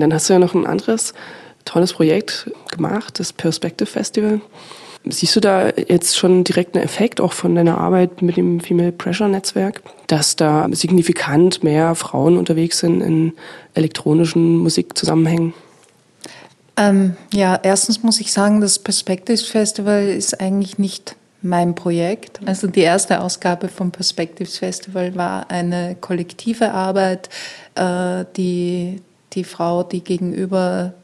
Dann 0.00 0.12
hast 0.12 0.28
du 0.28 0.34
ja 0.34 0.38
noch 0.38 0.54
ein 0.54 0.66
anderes 0.66 1.14
tolles 1.64 1.92
Projekt 1.92 2.50
gemacht, 2.70 3.18
das 3.18 3.32
Perspective 3.32 3.88
Festival. 3.88 4.40
Siehst 5.04 5.36
du 5.36 5.40
da 5.40 5.68
jetzt 5.70 6.16
schon 6.16 6.44
direkt 6.44 6.74
einen 6.74 6.84
Effekt 6.84 7.20
auch 7.20 7.32
von 7.32 7.54
deiner 7.54 7.78
Arbeit 7.78 8.20
mit 8.20 8.36
dem 8.36 8.60
Female 8.60 8.92
Pressure 8.92 9.28
Netzwerk, 9.28 9.82
dass 10.06 10.36
da 10.36 10.68
signifikant 10.72 11.62
mehr 11.62 11.94
Frauen 11.94 12.36
unterwegs 12.36 12.80
sind 12.80 13.00
in 13.00 13.32
elektronischen 13.74 14.58
Musikzusammenhängen? 14.58 15.54
Ähm, 16.76 17.16
ja, 17.32 17.58
erstens 17.62 18.02
muss 18.02 18.20
ich 18.20 18.32
sagen, 18.32 18.60
das 18.60 18.78
Perspectives 18.78 19.42
Festival 19.42 20.08
ist 20.08 20.40
eigentlich 20.40 20.78
nicht 20.78 21.16
mein 21.42 21.74
Projekt. 21.74 22.40
Also 22.46 22.66
die 22.66 22.80
erste 22.80 23.20
Ausgabe 23.20 23.68
vom 23.68 23.90
Perspectives 23.90 24.58
Festival 24.58 25.14
war 25.14 25.50
eine 25.50 25.96
kollektive 26.00 26.72
Arbeit. 26.72 27.28
Äh, 27.74 28.24
die, 28.36 29.00
die 29.32 29.44
Frau, 29.44 29.82
die 29.82 30.02
gegenüber 30.02 30.94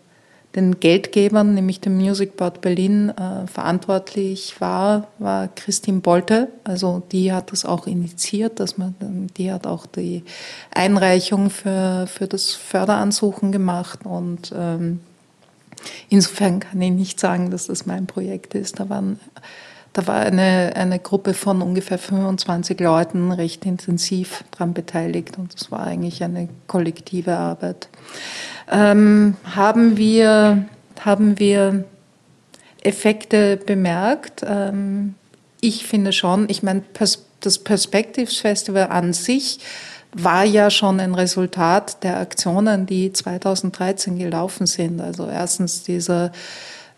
den 0.55 0.79
Geldgebern, 0.79 1.55
nämlich 1.55 1.81
dem 1.81 1.97
Music 1.97 2.37
Board 2.37 2.61
Berlin, 2.61 3.11
äh, 3.11 3.47
verantwortlich 3.49 4.61
war, 4.61 5.09
war 5.19 5.49
Christine 5.49 6.01
Bolte. 6.01 6.49
Also 6.63 7.03
die 7.11 7.33
hat 7.33 7.51
das 7.51 7.65
auch 7.65 7.89
initiiert, 7.89 8.61
dass 8.61 8.79
man, 8.79 8.95
die 9.37 9.51
hat 9.51 9.67
auch 9.67 9.87
die 9.87 10.23
Einreichung 10.73 11.51
für, 11.51 12.07
für 12.07 12.29
das 12.29 12.53
Förderansuchen 12.53 13.51
gemacht 13.51 14.01
und 14.05 14.53
ähm, 14.57 15.01
Insofern 16.09 16.61
kann 16.61 16.81
ich 16.81 16.93
nicht 16.93 17.21
sagen, 17.21 17.51
dass 17.51 17.67
das 17.67 17.87
mein 17.87 18.07
Projekt 18.07 18.55
ist. 18.55 18.81
Da, 18.81 18.89
waren, 18.89 19.19
da 19.95 20.07
war 20.09 20.17
eine, 20.17 20.73
eine 20.75 20.99
Gruppe 20.99 21.35
von 21.35 21.63
ungefähr 21.63 21.99
25 21.99 22.79
Leuten 22.81 23.33
recht 23.33 23.65
intensiv 23.65 24.45
daran 24.51 24.75
beteiligt 24.75 25.39
und 25.39 25.55
das 25.55 25.71
war 25.71 25.87
eigentlich 25.87 26.23
eine 26.23 26.49
kollektive 26.67 27.37
Arbeit. 27.37 27.89
Ähm, 28.71 29.37
haben, 29.45 29.97
wir, 29.97 30.67
haben 31.01 31.39
wir 31.39 31.85
Effekte 32.83 33.57
bemerkt? 33.57 34.45
Ähm, 34.47 35.15
ich 35.61 35.87
finde 35.87 36.13
schon, 36.13 36.49
ich 36.51 36.63
meine, 36.63 36.81
Pers 36.81 37.25
das 37.41 37.59
Perspectives 37.59 38.39
Festival 38.39 38.89
an 38.89 39.13
sich 39.13 39.61
war 40.15 40.45
ja 40.45 40.71
schon 40.71 41.01
ein 41.01 41.15
Resultat 41.15 42.03
der 42.03 42.19
Aktionen, 42.19 42.87
die 42.87 43.13
2013 43.13 44.19
gelaufen 44.19 44.67
sind. 44.67 45.01
Also 45.01 45.29
erstens 45.29 45.83
dieser, 45.83 46.33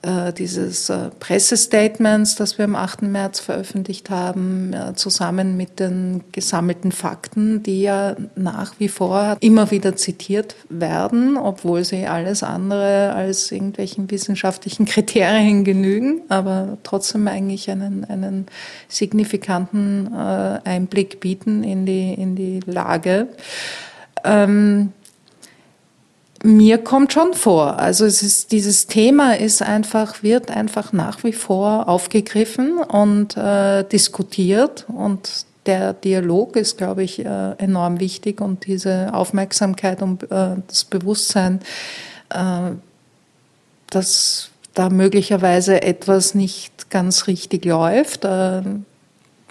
äh, 0.07 0.33
dieses 0.33 0.89
äh, 0.89 1.11
Pressestatements, 1.19 2.37
das 2.37 2.59
wir 2.59 2.65
am 2.65 2.77
8. 2.77 3.03
März 3.03 3.41
veröffentlicht 3.41 4.09
haben, 4.09 4.73
äh, 4.73 4.95
zusammen 4.95 5.57
mit 5.57 5.81
den 5.81 6.23
gesammelten 6.31 6.93
Fakten, 6.93 7.65
die 7.65 7.83
ja 7.83 8.15
nach 8.37 8.75
wie 8.79 8.89
vor 8.89 9.37
immer 9.41 9.73
wieder 9.73 9.97
zitiert 9.97 10.55
werden, 10.69 11.37
obwohl 11.37 11.83
sie 11.83 12.07
alles 12.07 12.45
andere 12.45 13.15
als 13.15 13.51
irgendwelchen 13.51 14.09
wissenschaftlichen 14.09 14.85
Kriterien 14.87 15.65
genügen, 15.65 16.21
aber 16.29 16.79
trotzdem 16.85 17.27
eigentlich 17.27 17.69
einen, 17.69 18.05
einen 18.05 18.47
signifikanten 18.89 20.15
Einblick 20.15 21.19
bieten 21.19 21.65
in 21.65 21.85
die, 21.85 22.15
in 22.15 22.37
die 22.37 22.61
Lage. 22.65 23.27
Ähm, 24.23 24.93
mir 26.43 26.79
kommt 26.79 27.13
schon 27.13 27.35
vor. 27.35 27.79
Also 27.79 28.05
es 28.05 28.23
ist, 28.23 28.53
dieses 28.53 28.87
Thema 28.87 29.37
ist 29.37 29.63
einfach, 29.63 30.23
wird 30.23 30.51
einfach 30.51 30.93
nach 30.93 31.25
wie 31.25 31.33
vor 31.33 31.89
aufgegriffen 31.89 32.79
und 32.79 33.37
äh, 33.37 33.85
diskutiert 33.85 34.87
und 34.89 35.47
der 35.67 35.93
Dialog 35.93 36.57
ist, 36.57 36.79
glaube 36.79 37.03
ich, 37.03 37.25
äh, 37.25 37.53
enorm 37.59 38.01
wichtig 38.01 38.41
und 38.41 38.67
diese 38.67 39.13
Aufmerksamkeit 39.13 40.01
und 40.01 40.23
äh, 40.31 40.57
das 40.67 40.85
Bewusstsein, 40.85 41.61
äh, 42.31 42.73
dass 43.91 44.51
da 44.75 44.91
möglicherweise 44.91 45.83
etwas 45.83 46.35
nicht 46.35 46.91
ganz 46.91 47.27
richtig 47.27 47.65
läuft. 47.65 48.25
Äh, 48.25 48.63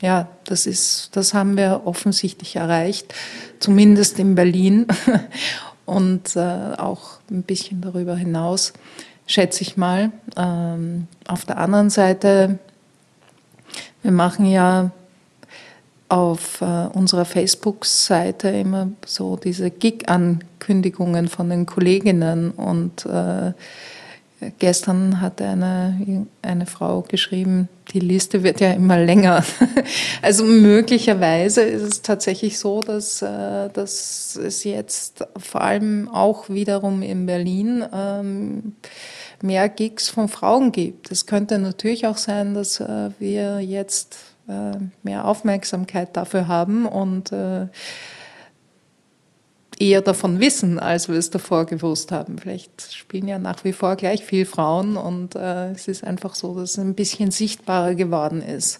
ja, 0.02 0.28
das 0.46 0.66
ist, 0.66 1.10
das 1.14 1.34
haben 1.34 1.58
wir 1.58 1.82
offensichtlich 1.86 2.56
erreicht, 2.58 3.14
zumindest 3.60 4.20
in 4.20 4.36
Berlin 4.36 4.88
und 5.86 6.36
äh, 6.36 6.74
auch 6.78 7.20
ein 7.30 7.44
bisschen 7.44 7.82
darüber 7.82 8.16
hinaus, 8.16 8.74
schätze 9.28 9.62
ich 9.62 9.78
mal. 9.78 10.12
Ähm, 10.36 11.08
auf 11.28 11.46
der 11.46 11.58
anderen 11.58 11.90
Seite, 11.90 12.60
wir 14.02 14.12
machen 14.12 14.46
ja 14.46 14.92
auf 16.10 16.62
äh, 16.62 16.88
unserer 16.94 17.26
Facebook-Seite 17.26 18.50
immer 18.50 18.90
so 19.06 19.38
diese 19.38 19.72
Gig-Ankündigungen 19.72 21.28
von 21.28 21.50
den 21.50 21.66
Kolleginnen 21.66 22.52
und 22.52 23.06
äh, 23.06 23.54
Gestern 24.60 25.22
hat 25.22 25.42
eine, 25.42 26.28
eine 26.42 26.66
Frau 26.66 27.02
geschrieben, 27.02 27.70
die 27.94 28.00
Liste 28.00 28.44
wird 28.44 28.60
ja 28.60 28.72
immer 28.72 28.98
länger. 28.98 29.44
Also 30.22 30.44
möglicherweise 30.44 31.62
ist 31.62 31.84
es 31.84 32.02
tatsächlich 32.02 32.58
so, 32.58 32.82
dass, 32.82 33.22
äh, 33.22 33.70
dass 33.72 34.36
es 34.36 34.64
jetzt 34.64 35.24
vor 35.38 35.62
allem 35.62 36.10
auch 36.10 36.50
wiederum 36.50 37.04
in 37.04 37.28
Berlin 37.28 37.86
ähm, 37.94 38.76
mehr 39.42 39.70
Gigs 39.70 40.10
von 40.10 40.28
Frauen 40.28 40.72
gibt. 40.72 41.12
Es 41.12 41.28
könnte 41.28 41.60
natürlich 41.60 42.08
auch 42.08 42.18
sein, 42.18 42.56
dass 42.56 42.80
äh, 42.80 43.12
wir 43.20 43.60
jetzt 43.60 44.18
äh, 44.48 44.78
mehr 45.04 45.26
Aufmerksamkeit 45.26 46.18
dafür 46.18 46.48
haben 46.48 46.86
und 46.86 47.32
äh, 47.32 47.68
eher 49.80 50.02
davon 50.02 50.40
wissen, 50.40 50.80
als 50.80 51.10
wir 51.10 51.18
es 51.18 51.30
davor 51.30 51.66
gewusst 51.66 52.12
haben. 52.12 52.38
Vielleicht 52.38 52.94
spielen 52.94 53.28
ja 53.28 53.40
nach 53.40 53.64
wie 53.64 53.74
vor 53.74 53.96
gleich 53.96 54.24
viel 54.24 54.46
Frauen 54.46 54.98
und 54.98 55.36
äh, 55.36 55.72
es 55.72 55.88
ist 55.88 56.04
einfach 56.04 56.36
so, 56.36 56.56
dass 56.56 56.72
es 56.72 56.80
ein 56.80 56.96
bisschen 56.96 57.32
sichtbarer 57.32 57.96
geworden 57.96 58.42
ist. 58.42 58.80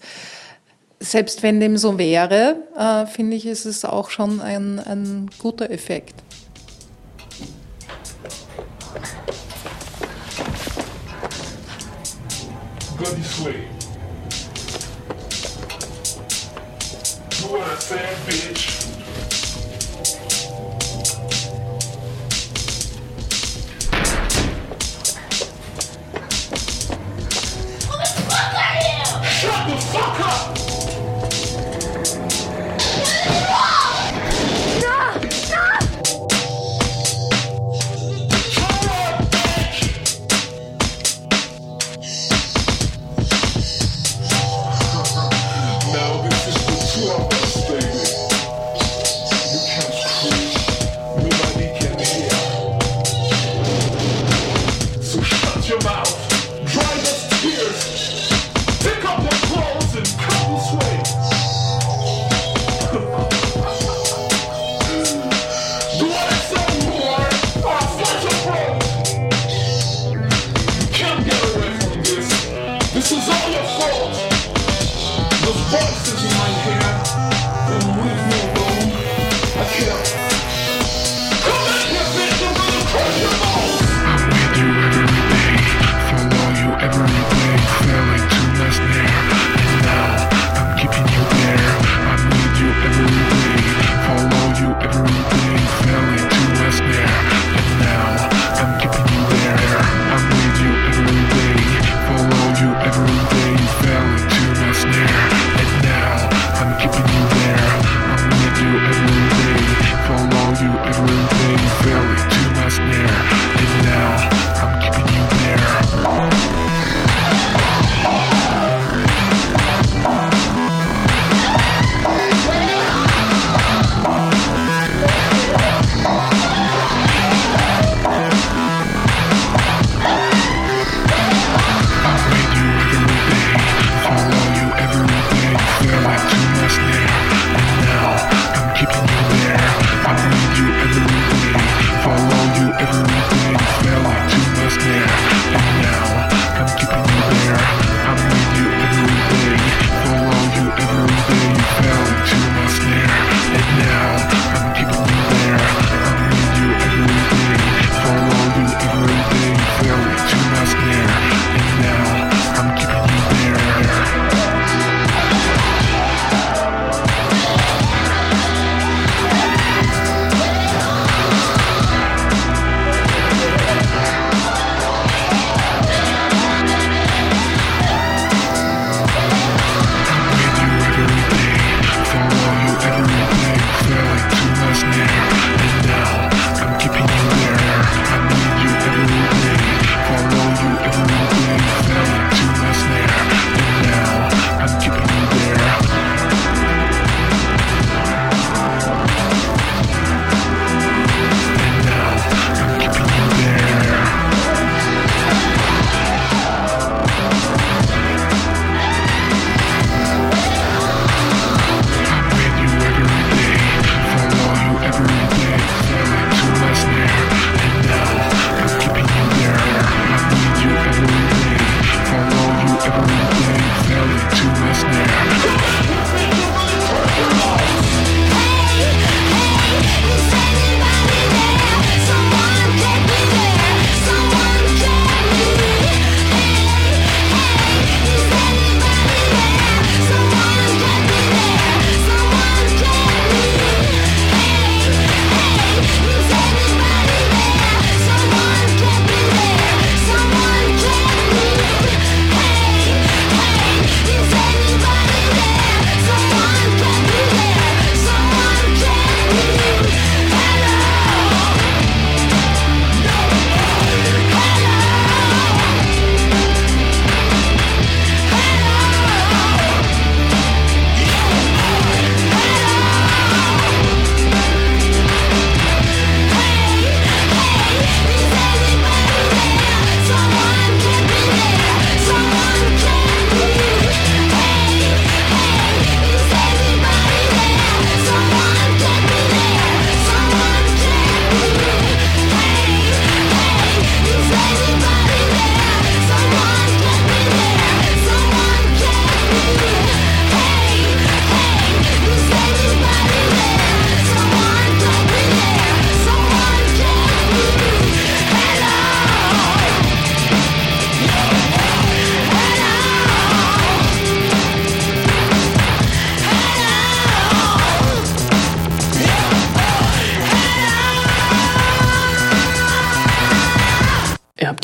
Selbst 1.00 1.44
wenn 1.44 1.60
dem 1.60 1.78
so 1.78 1.98
wäre, 1.98 2.58
äh, 2.78 3.06
finde 3.06 3.36
ich, 3.36 3.46
ist 3.46 3.66
es 3.66 3.84
auch 3.84 4.10
schon 4.10 4.40
ein, 4.40 4.80
ein 4.80 5.30
guter 5.40 5.70
Effekt. 5.70 6.16
Bloody 12.98 13.24
Sway. 13.24 13.56
You 17.42 17.58
are 17.58 17.72
a 17.72 17.82
sad 17.82 18.26
bitch. 18.26 18.85
fuck 29.96 30.20
up! 30.20 30.75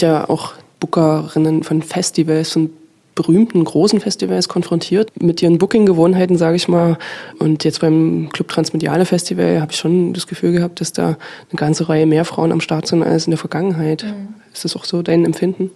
Ja 0.02 0.30
auch 0.30 0.54
Bookerinnen 0.80 1.64
von 1.64 1.82
Festivals, 1.82 2.52
von 2.52 2.72
berühmten 3.16 3.64
großen 3.64 4.00
Festivals 4.00 4.48
konfrontiert 4.48 5.12
mit 5.22 5.42
ihren 5.42 5.58
Booking-Gewohnheiten, 5.58 6.38
sage 6.38 6.56
ich 6.56 6.68
mal. 6.68 6.98
Und 7.40 7.64
jetzt 7.64 7.82
beim 7.82 8.30
Club 8.32 8.48
Transmediale 8.48 9.06
Festival 9.06 9.62
habe 9.62 9.72
ich 9.72 9.78
schon 9.78 10.14
das 10.14 10.28
Gefühl 10.28 10.54
gehabt, 10.54 10.82
dass 10.82 10.94
da 10.94 11.08
eine 11.08 11.58
ganze 11.58 11.90
Reihe 11.90 12.06
mehr 12.06 12.26
Frauen 12.26 12.52
am 12.52 12.62
Start 12.62 12.88
sind 12.88 13.04
als 13.04 13.26
in 13.26 13.32
der 13.32 13.38
Vergangenheit. 13.38 14.04
Mhm. 14.04 14.36
Ist 14.54 14.66
das 14.66 14.76
auch 14.76 14.86
so 14.86 15.02
dein 15.02 15.26
Empfinden? 15.26 15.72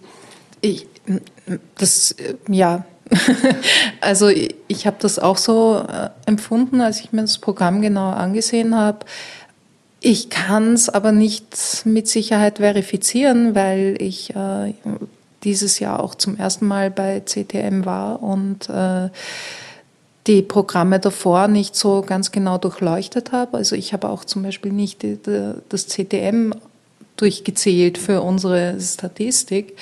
Ich, 0.60 0.86
das, 1.76 2.16
ja. 2.48 2.84
also 4.00 4.28
ich, 4.28 4.54
ich 4.66 4.86
habe 4.86 4.96
das 4.98 5.18
auch 5.18 5.36
so 5.36 5.84
äh, 5.86 6.08
empfunden, 6.26 6.80
als 6.80 7.00
ich 7.00 7.12
mir 7.12 7.20
das 7.20 7.38
Programm 7.38 7.80
genau 7.82 8.10
angesehen 8.10 8.74
habe. 8.74 9.00
Ich 10.08 10.30
kann 10.30 10.74
es 10.74 10.88
aber 10.88 11.10
nicht 11.10 11.82
mit 11.84 12.06
Sicherheit 12.06 12.58
verifizieren, 12.58 13.56
weil 13.56 13.96
ich 13.98 14.36
äh, 14.36 14.72
dieses 15.42 15.80
Jahr 15.80 15.98
auch 15.98 16.14
zum 16.14 16.36
ersten 16.36 16.68
Mal 16.68 16.92
bei 16.92 17.18
CTM 17.18 17.84
war 17.84 18.22
und 18.22 18.68
äh, 18.68 19.08
die 20.28 20.42
Programme 20.42 21.00
davor 21.00 21.48
nicht 21.48 21.74
so 21.74 22.02
ganz 22.02 22.30
genau 22.30 22.56
durchleuchtet 22.56 23.32
habe. 23.32 23.56
Also 23.56 23.74
ich 23.74 23.92
habe 23.92 24.08
auch 24.08 24.24
zum 24.24 24.44
Beispiel 24.44 24.70
nicht 24.70 25.02
die, 25.02 25.16
die, 25.16 25.54
das 25.70 25.88
CTM 25.88 26.52
durchgezählt 27.16 27.98
für 27.98 28.22
unsere 28.22 28.80
Statistik. 28.80 29.76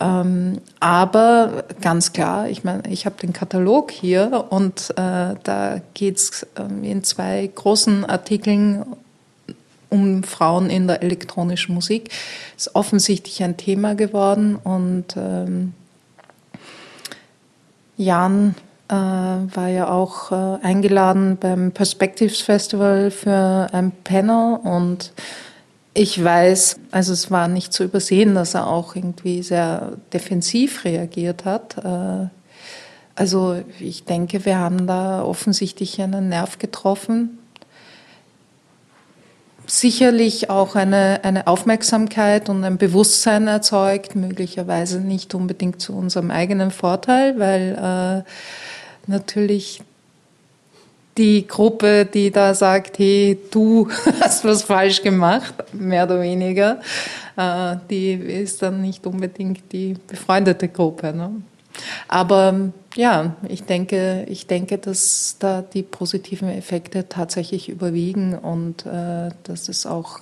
Ähm, 0.00 0.58
aber 0.80 1.62
ganz 1.80 2.12
klar, 2.12 2.48
ich 2.48 2.64
meine, 2.64 2.82
ich 2.90 3.06
habe 3.06 3.14
den 3.22 3.32
Katalog 3.32 3.92
hier 3.92 4.46
und 4.50 4.90
äh, 4.96 5.36
da 5.44 5.80
geht 5.94 6.16
es 6.16 6.44
ähm, 6.58 6.82
in 6.82 7.04
zwei 7.04 7.48
großen 7.54 8.04
Artikeln 8.04 8.84
um 9.90 10.22
Frauen 10.22 10.70
in 10.70 10.86
der 10.86 11.02
elektronischen 11.02 11.74
Musik. 11.74 12.10
Ist 12.56 12.74
offensichtlich 12.74 13.42
ein 13.42 13.56
Thema 13.56 13.94
geworden 13.94 14.56
und 14.56 15.16
ähm, 15.16 15.74
Jan 17.96 18.54
äh, 18.88 18.94
war 18.94 19.68
ja 19.68 19.90
auch 19.90 20.32
äh, 20.32 20.64
eingeladen 20.64 21.36
beim 21.38 21.72
Perspectives 21.72 22.40
Festival 22.40 23.10
für 23.10 23.68
ein 23.72 23.92
Panel 24.04 24.56
und 24.62 25.12
ich 25.92 26.22
weiß, 26.22 26.78
also 26.92 27.12
es 27.12 27.30
war 27.30 27.48
nicht 27.48 27.72
zu 27.72 27.84
übersehen, 27.84 28.34
dass 28.34 28.54
er 28.54 28.68
auch 28.68 28.94
irgendwie 28.94 29.42
sehr 29.42 29.92
defensiv 30.12 30.84
reagiert 30.84 31.44
hat. 31.44 31.76
Äh, 31.84 32.28
also 33.16 33.56
ich 33.78 34.04
denke, 34.04 34.44
wir 34.44 34.58
haben 34.58 34.86
da 34.86 35.22
offensichtlich 35.22 36.00
einen 36.00 36.28
Nerv 36.28 36.58
getroffen, 36.58 37.39
sicherlich 39.70 40.50
auch 40.50 40.74
eine, 40.74 41.20
eine 41.22 41.46
Aufmerksamkeit 41.46 42.48
und 42.48 42.64
ein 42.64 42.76
Bewusstsein 42.76 43.46
erzeugt, 43.46 44.16
möglicherweise 44.16 45.00
nicht 45.00 45.34
unbedingt 45.34 45.80
zu 45.80 45.94
unserem 45.94 46.30
eigenen 46.30 46.70
Vorteil, 46.70 47.38
weil 47.38 48.24
äh, 48.26 49.10
natürlich 49.10 49.82
die 51.16 51.46
Gruppe, 51.46 52.06
die 52.06 52.30
da 52.30 52.54
sagt, 52.54 52.98
hey, 52.98 53.38
du 53.50 53.88
hast 54.20 54.44
was 54.44 54.62
falsch 54.62 55.02
gemacht, 55.02 55.54
mehr 55.72 56.04
oder 56.04 56.20
weniger, 56.20 56.80
äh, 57.36 57.76
die 57.88 58.12
ist 58.12 58.62
dann 58.62 58.80
nicht 58.80 59.06
unbedingt 59.06 59.72
die 59.72 59.94
befreundete 60.06 60.68
Gruppe. 60.68 61.12
Ne? 61.12 61.30
Aber 62.08 62.72
ja, 62.96 63.36
ich 63.48 63.64
denke, 63.64 64.26
ich 64.28 64.46
denke, 64.46 64.78
dass 64.78 65.36
da 65.38 65.62
die 65.62 65.82
positiven 65.82 66.48
Effekte 66.48 67.08
tatsächlich 67.08 67.68
überwiegen 67.68 68.34
und 68.36 68.86
äh, 68.86 69.30
dass 69.44 69.68
es 69.68 69.86
auch 69.86 70.20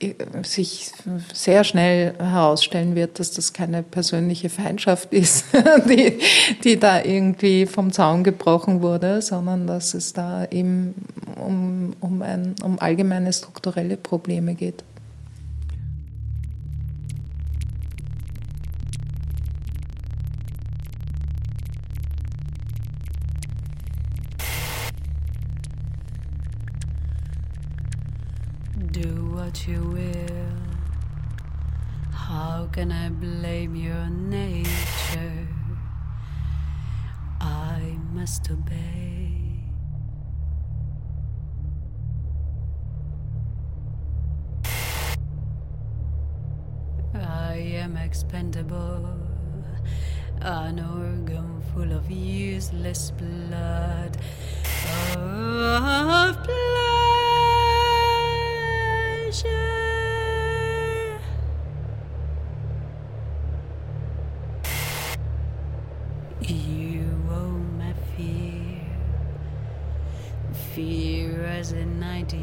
äh, 0.00 0.14
sich 0.42 0.92
sehr 1.32 1.64
schnell 1.64 2.14
herausstellen 2.18 2.94
wird, 2.94 3.18
dass 3.18 3.30
das 3.32 3.52
keine 3.52 3.82
persönliche 3.82 4.48
Feindschaft 4.48 5.12
ist, 5.12 5.46
die, 5.88 6.18
die 6.64 6.78
da 6.78 7.02
irgendwie 7.02 7.66
vom 7.66 7.92
Zaun 7.92 8.24
gebrochen 8.24 8.82
wurde, 8.82 9.20
sondern 9.22 9.66
dass 9.66 9.94
es 9.94 10.12
da 10.12 10.46
eben 10.46 10.94
um, 11.36 11.94
um, 12.00 12.22
ein, 12.22 12.54
um 12.62 12.78
allgemeine 12.78 13.32
strukturelle 13.32 13.96
Probleme 13.96 14.54
geht. 14.54 14.84
What 29.48 29.66
you 29.66 29.82
will. 29.96 30.58
How 32.12 32.68
can 32.70 32.92
I 32.92 33.08
blame 33.08 33.74
your 33.74 34.10
nature? 34.10 35.48
I 37.40 37.96
must 38.12 38.50
obey. 38.50 39.62
I 47.14 47.54
am 47.84 47.96
expendable, 47.96 49.08
an 50.42 50.78
organ 50.78 51.62
full 51.72 51.90
of 51.92 52.10
useless 52.10 53.12
blood. 53.12 54.18
Of 55.16 56.36
blood. 56.44 56.87
You, 59.28 59.34
own 67.30 67.76
my 67.76 67.92
fear, 68.16 68.80
fear 70.72 71.44
as 71.44 71.72
an 71.72 72.02
ideology, 72.02 72.38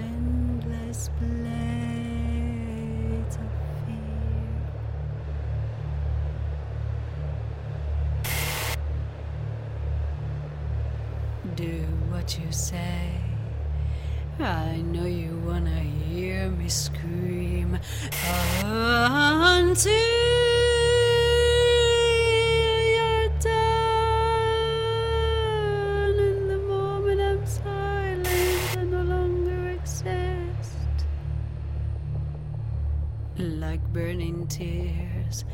endless. 0.00 1.10
What 12.28 12.44
you 12.44 12.52
say. 12.52 13.10
I 14.38 14.82
know 14.82 15.06
you 15.06 15.38
wanna 15.46 15.80
hear 15.80 16.50
me 16.50 16.68
scream 16.68 17.78
until 18.62 19.92
you're 22.96 23.30
done. 23.40 23.78
In 26.18 26.48
the 26.48 26.58
moment 26.68 27.18
I'm 27.18 27.46
silent, 27.46 28.76
I 28.76 28.84
no 28.84 29.02
longer 29.04 29.68
exist. 29.68 31.06
Like 33.38 33.82
burning 33.94 34.46
tears 34.48 35.46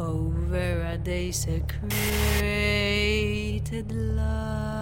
over 0.00 0.82
a 0.92 0.98
desecrated 0.98 1.92
land, 3.92 4.73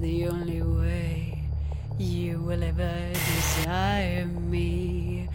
the 0.00 0.28
only 0.28 0.62
way 0.62 1.42
you 1.98 2.38
will 2.38 2.62
ever 2.62 3.10
desire 3.12 4.26
me. 4.26 5.28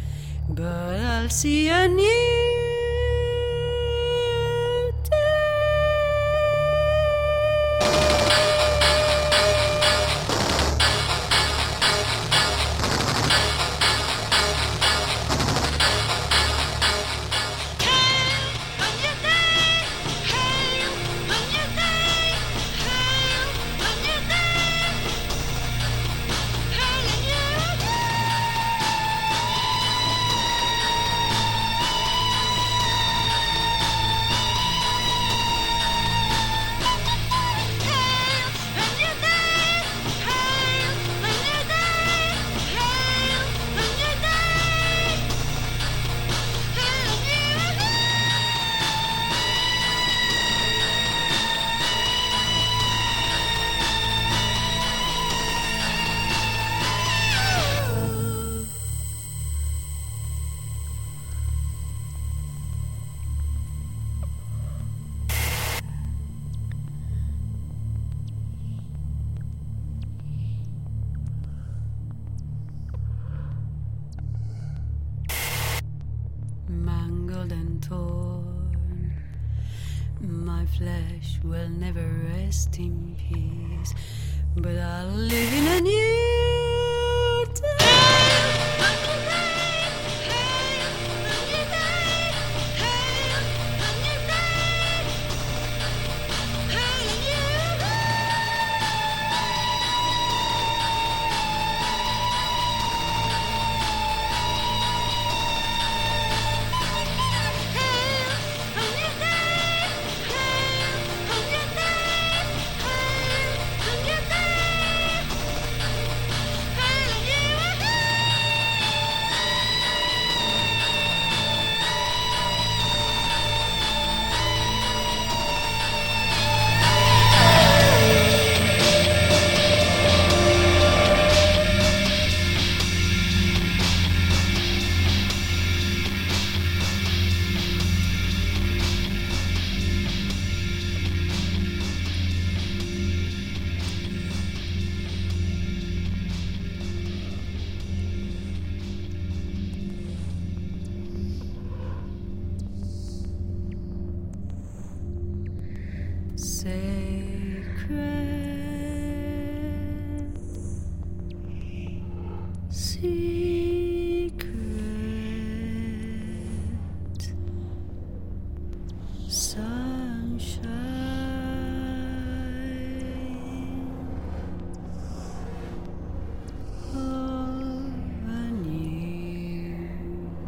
But 0.49 0.99
I'll 0.99 1.29
see 1.29 1.67
a 1.67 1.87
new. 1.87 2.42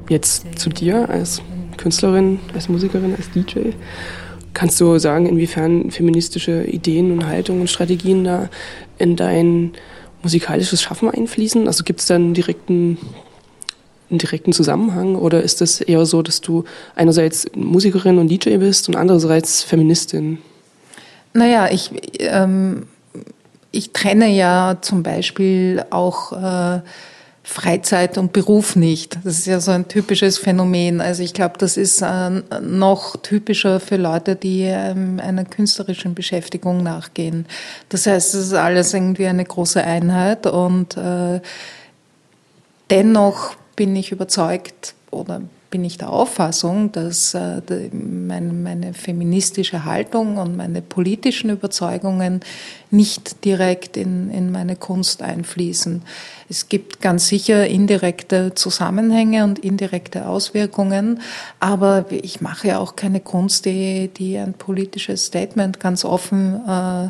Jetzt 0.07 0.59
zu 0.59 0.69
dir 0.69 1.09
als 1.09 1.41
Künstlerin, 1.77 2.39
als 2.53 2.69
Musikerin, 2.69 3.15
als 3.15 3.29
DJ. 3.31 3.71
Kannst 4.55 4.79
du 4.79 4.97
sagen, 4.99 5.25
inwiefern 5.25 5.91
feministische 5.91 6.63
Ideen 6.63 7.11
und 7.11 7.27
Haltungen 7.27 7.61
und 7.61 7.67
Strategien 7.67 8.23
da 8.23 8.49
in 8.97 9.17
dein 9.17 9.73
musikalisches 10.23 10.81
Schaffen 10.81 11.09
einfließen? 11.09 11.67
Also 11.67 11.83
gibt 11.83 11.99
es 11.99 12.05
da 12.05 12.15
einen 12.15 12.33
direkten, 12.33 12.97
einen 14.09 14.17
direkten 14.17 14.53
Zusammenhang 14.53 15.17
oder 15.17 15.43
ist 15.43 15.61
es 15.61 15.81
eher 15.81 16.05
so, 16.05 16.21
dass 16.21 16.39
du 16.39 16.63
einerseits 16.95 17.45
Musikerin 17.53 18.17
und 18.17 18.29
DJ 18.29 18.55
bist 18.55 18.87
und 18.87 18.95
andererseits 18.95 19.61
Feministin? 19.61 20.37
Naja, 21.33 21.67
ich, 21.69 21.91
ähm, 22.19 22.87
ich 23.71 23.91
trenne 23.91 24.29
ja 24.29 24.77
zum 24.79 25.03
Beispiel 25.03 25.83
auch 25.89 26.31
äh, 26.31 26.79
Freizeit 27.47 28.17
und 28.17 28.33
Beruf 28.33 28.75
nicht. 28.75 29.19
Das 29.23 29.37
ist 29.37 29.45
ja 29.45 29.59
so 29.59 29.69
ein 29.69 29.87
typisches 29.87 30.39
Phänomen. 30.39 30.99
Also 30.99 31.21
ich 31.21 31.31
glaube, 31.31 31.59
das 31.59 31.77
ist 31.77 32.01
äh, 32.01 32.41
noch 32.59 33.17
typischer 33.17 33.79
für 33.79 33.97
Leute, 33.97 34.35
die 34.35 34.63
ähm, 34.63 35.19
einer 35.23 35.45
künstlerischen 35.45 36.15
Beschäftigung 36.15 36.81
nachgehen. 36.81 37.45
Das 37.89 38.07
heißt, 38.07 38.33
es 38.33 38.47
ist 38.47 38.53
alles 38.53 38.95
irgendwie 38.95 39.27
eine 39.27 39.45
große 39.45 39.81
Einheit 39.83 40.47
und 40.47 40.97
äh, 40.97 41.39
dennoch 42.89 43.55
bin 43.75 43.95
ich 43.95 44.11
überzeugt 44.11 44.95
oder 45.11 45.41
bin 45.69 45.83
ich 45.83 45.97
der 45.97 46.09
Auffassung, 46.09 46.91
dass 46.91 47.33
äh, 47.33 47.61
meine, 47.91 48.93
feministische 48.93 49.85
Haltung 49.85 50.37
und 50.37 50.55
meine 50.55 50.81
politischen 50.81 51.49
Überzeugungen 51.49 52.41
nicht 52.91 53.43
direkt 53.43 53.97
in, 53.97 54.29
in 54.31 54.51
meine 54.51 54.75
Kunst 54.75 55.21
einfließen. 55.21 56.03
Es 56.49 56.69
gibt 56.69 57.01
ganz 57.01 57.27
sicher 57.27 57.67
indirekte 57.67 58.53
Zusammenhänge 58.55 59.43
und 59.43 59.59
indirekte 59.59 60.27
Auswirkungen, 60.27 61.21
aber 61.59 62.05
ich 62.09 62.41
mache 62.41 62.69
ja 62.69 62.79
auch 62.79 62.95
keine 62.95 63.19
Kunst, 63.19 63.65
die, 63.65 64.37
ein 64.37 64.53
politisches 64.53 65.25
Statement 65.25 65.79
ganz 65.79 66.05
offen 66.05 66.61
äh, 66.67 67.05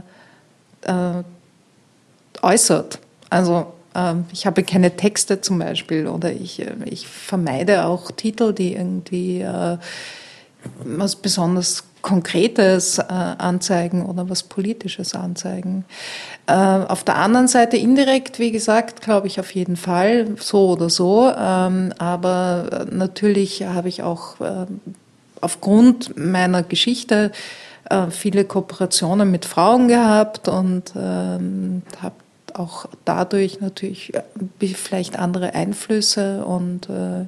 äh, 0.91 1.23
äußert. 2.41 2.99
Also 3.29 3.74
ich 4.31 4.45
habe 4.45 4.63
keine 4.63 4.95
Texte 4.97 5.41
zum 5.41 5.59
Beispiel 5.59 6.07
oder 6.07 6.31
ich, 6.31 6.61
äh, 6.61 6.73
ich 6.85 7.07
vermeide 7.07 7.85
auch 7.85 8.11
Titel, 8.11 8.53
die 8.53 8.73
irgendwie 8.73 9.41
äh, 9.41 9.77
was 10.83 11.15
besonders 11.15 11.83
Konkretes 12.01 12.99
äh, 12.99 13.03
anzeigen 13.03 14.05
oder 14.05 14.29
was 14.29 14.43
Politisches 14.43 15.15
anzeigen. 15.15 15.85
Auf 16.47 17.03
der 17.03 17.15
anderen 17.15 17.47
Seite 17.47 17.75
indirekt, 17.75 18.37
wie 18.37 18.51
gesagt, 18.51 19.01
glaube 19.01 19.25
ich 19.25 19.39
auf 19.39 19.49
jeden 19.55 19.77
Fall, 19.77 20.27
so 20.39 20.69
oder 20.73 20.91
so. 20.91 21.31
Ähm, 21.35 21.91
aber 21.97 22.85
natürlich 22.91 23.63
habe 23.63 23.89
ich 23.89 24.03
auch 24.03 24.35
aufgrund 25.41 26.15
meiner 26.15 26.61
Geschichte 26.61 27.31
viele 28.11 28.45
Kooperationen 28.45 29.31
mit 29.31 29.45
Frauen 29.45 29.87
gehabt 29.87 30.47
und 30.47 30.93
ähm, 30.95 31.81
habe 31.99 32.15
auch 32.57 32.87
dadurch 33.03 33.59
natürlich 33.59 34.13
äh, 34.13 34.67
vielleicht 34.67 35.19
andere 35.19 35.53
Einflüsse 35.53 36.45
und 36.45 36.89
äh, 36.89 37.25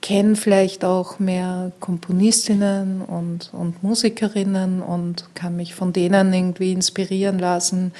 kenne 0.00 0.36
vielleicht 0.36 0.84
auch 0.84 1.18
mehr 1.18 1.72
Komponistinnen 1.80 3.02
und, 3.02 3.50
und 3.52 3.82
Musikerinnen 3.82 4.82
und 4.82 5.34
kann 5.34 5.56
mich 5.56 5.74
von 5.74 5.92
denen 5.92 6.32
irgendwie 6.32 6.72
inspirieren 6.72 7.38
lassen, 7.38 7.92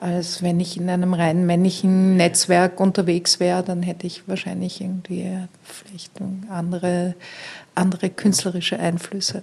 als 0.00 0.42
wenn 0.42 0.58
ich 0.60 0.76
in 0.76 0.88
einem 0.90 1.14
rein 1.14 1.46
männlichen 1.46 2.16
Netzwerk 2.16 2.80
unterwegs 2.80 3.40
wäre, 3.40 3.62
dann 3.62 3.82
hätte 3.82 4.06
ich 4.06 4.26
wahrscheinlich 4.28 4.80
irgendwie 4.80 5.38
vielleicht 5.62 6.12
andere, 6.48 7.14
andere 7.74 8.10
künstlerische 8.10 8.78
Einflüsse. 8.78 9.42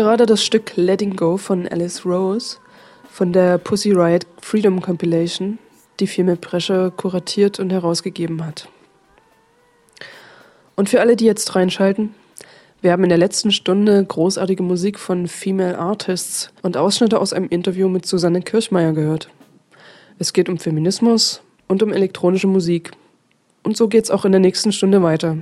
Gerade 0.00 0.24
das 0.24 0.42
Stück 0.42 0.72
Letting 0.76 1.14
Go 1.14 1.36
von 1.36 1.68
Alice 1.68 2.06
Rose 2.06 2.56
von 3.10 3.34
der 3.34 3.58
Pussy 3.58 3.92
Riot 3.92 4.26
Freedom 4.40 4.80
Compilation, 4.80 5.58
die 6.00 6.06
Female 6.06 6.38
Pressure 6.38 6.90
kuratiert 6.90 7.60
und 7.60 7.70
herausgegeben 7.70 8.46
hat. 8.46 8.66
Und 10.74 10.88
für 10.88 11.00
alle, 11.00 11.16
die 11.16 11.26
jetzt 11.26 11.54
reinschalten, 11.54 12.14
wir 12.80 12.92
haben 12.92 13.02
in 13.02 13.10
der 13.10 13.18
letzten 13.18 13.52
Stunde 13.52 14.02
großartige 14.02 14.62
Musik 14.62 14.98
von 14.98 15.28
Female 15.28 15.78
Artists 15.78 16.50
und 16.62 16.78
Ausschnitte 16.78 17.20
aus 17.20 17.34
einem 17.34 17.50
Interview 17.50 17.90
mit 17.90 18.06
Susanne 18.06 18.40
Kirchmeier 18.40 18.94
gehört. 18.94 19.28
Es 20.18 20.32
geht 20.32 20.48
um 20.48 20.56
Feminismus 20.56 21.42
und 21.68 21.82
um 21.82 21.92
elektronische 21.92 22.46
Musik. 22.46 22.92
Und 23.64 23.76
so 23.76 23.86
geht's 23.86 24.10
auch 24.10 24.24
in 24.24 24.32
der 24.32 24.40
nächsten 24.40 24.72
Stunde 24.72 25.02
weiter. 25.02 25.36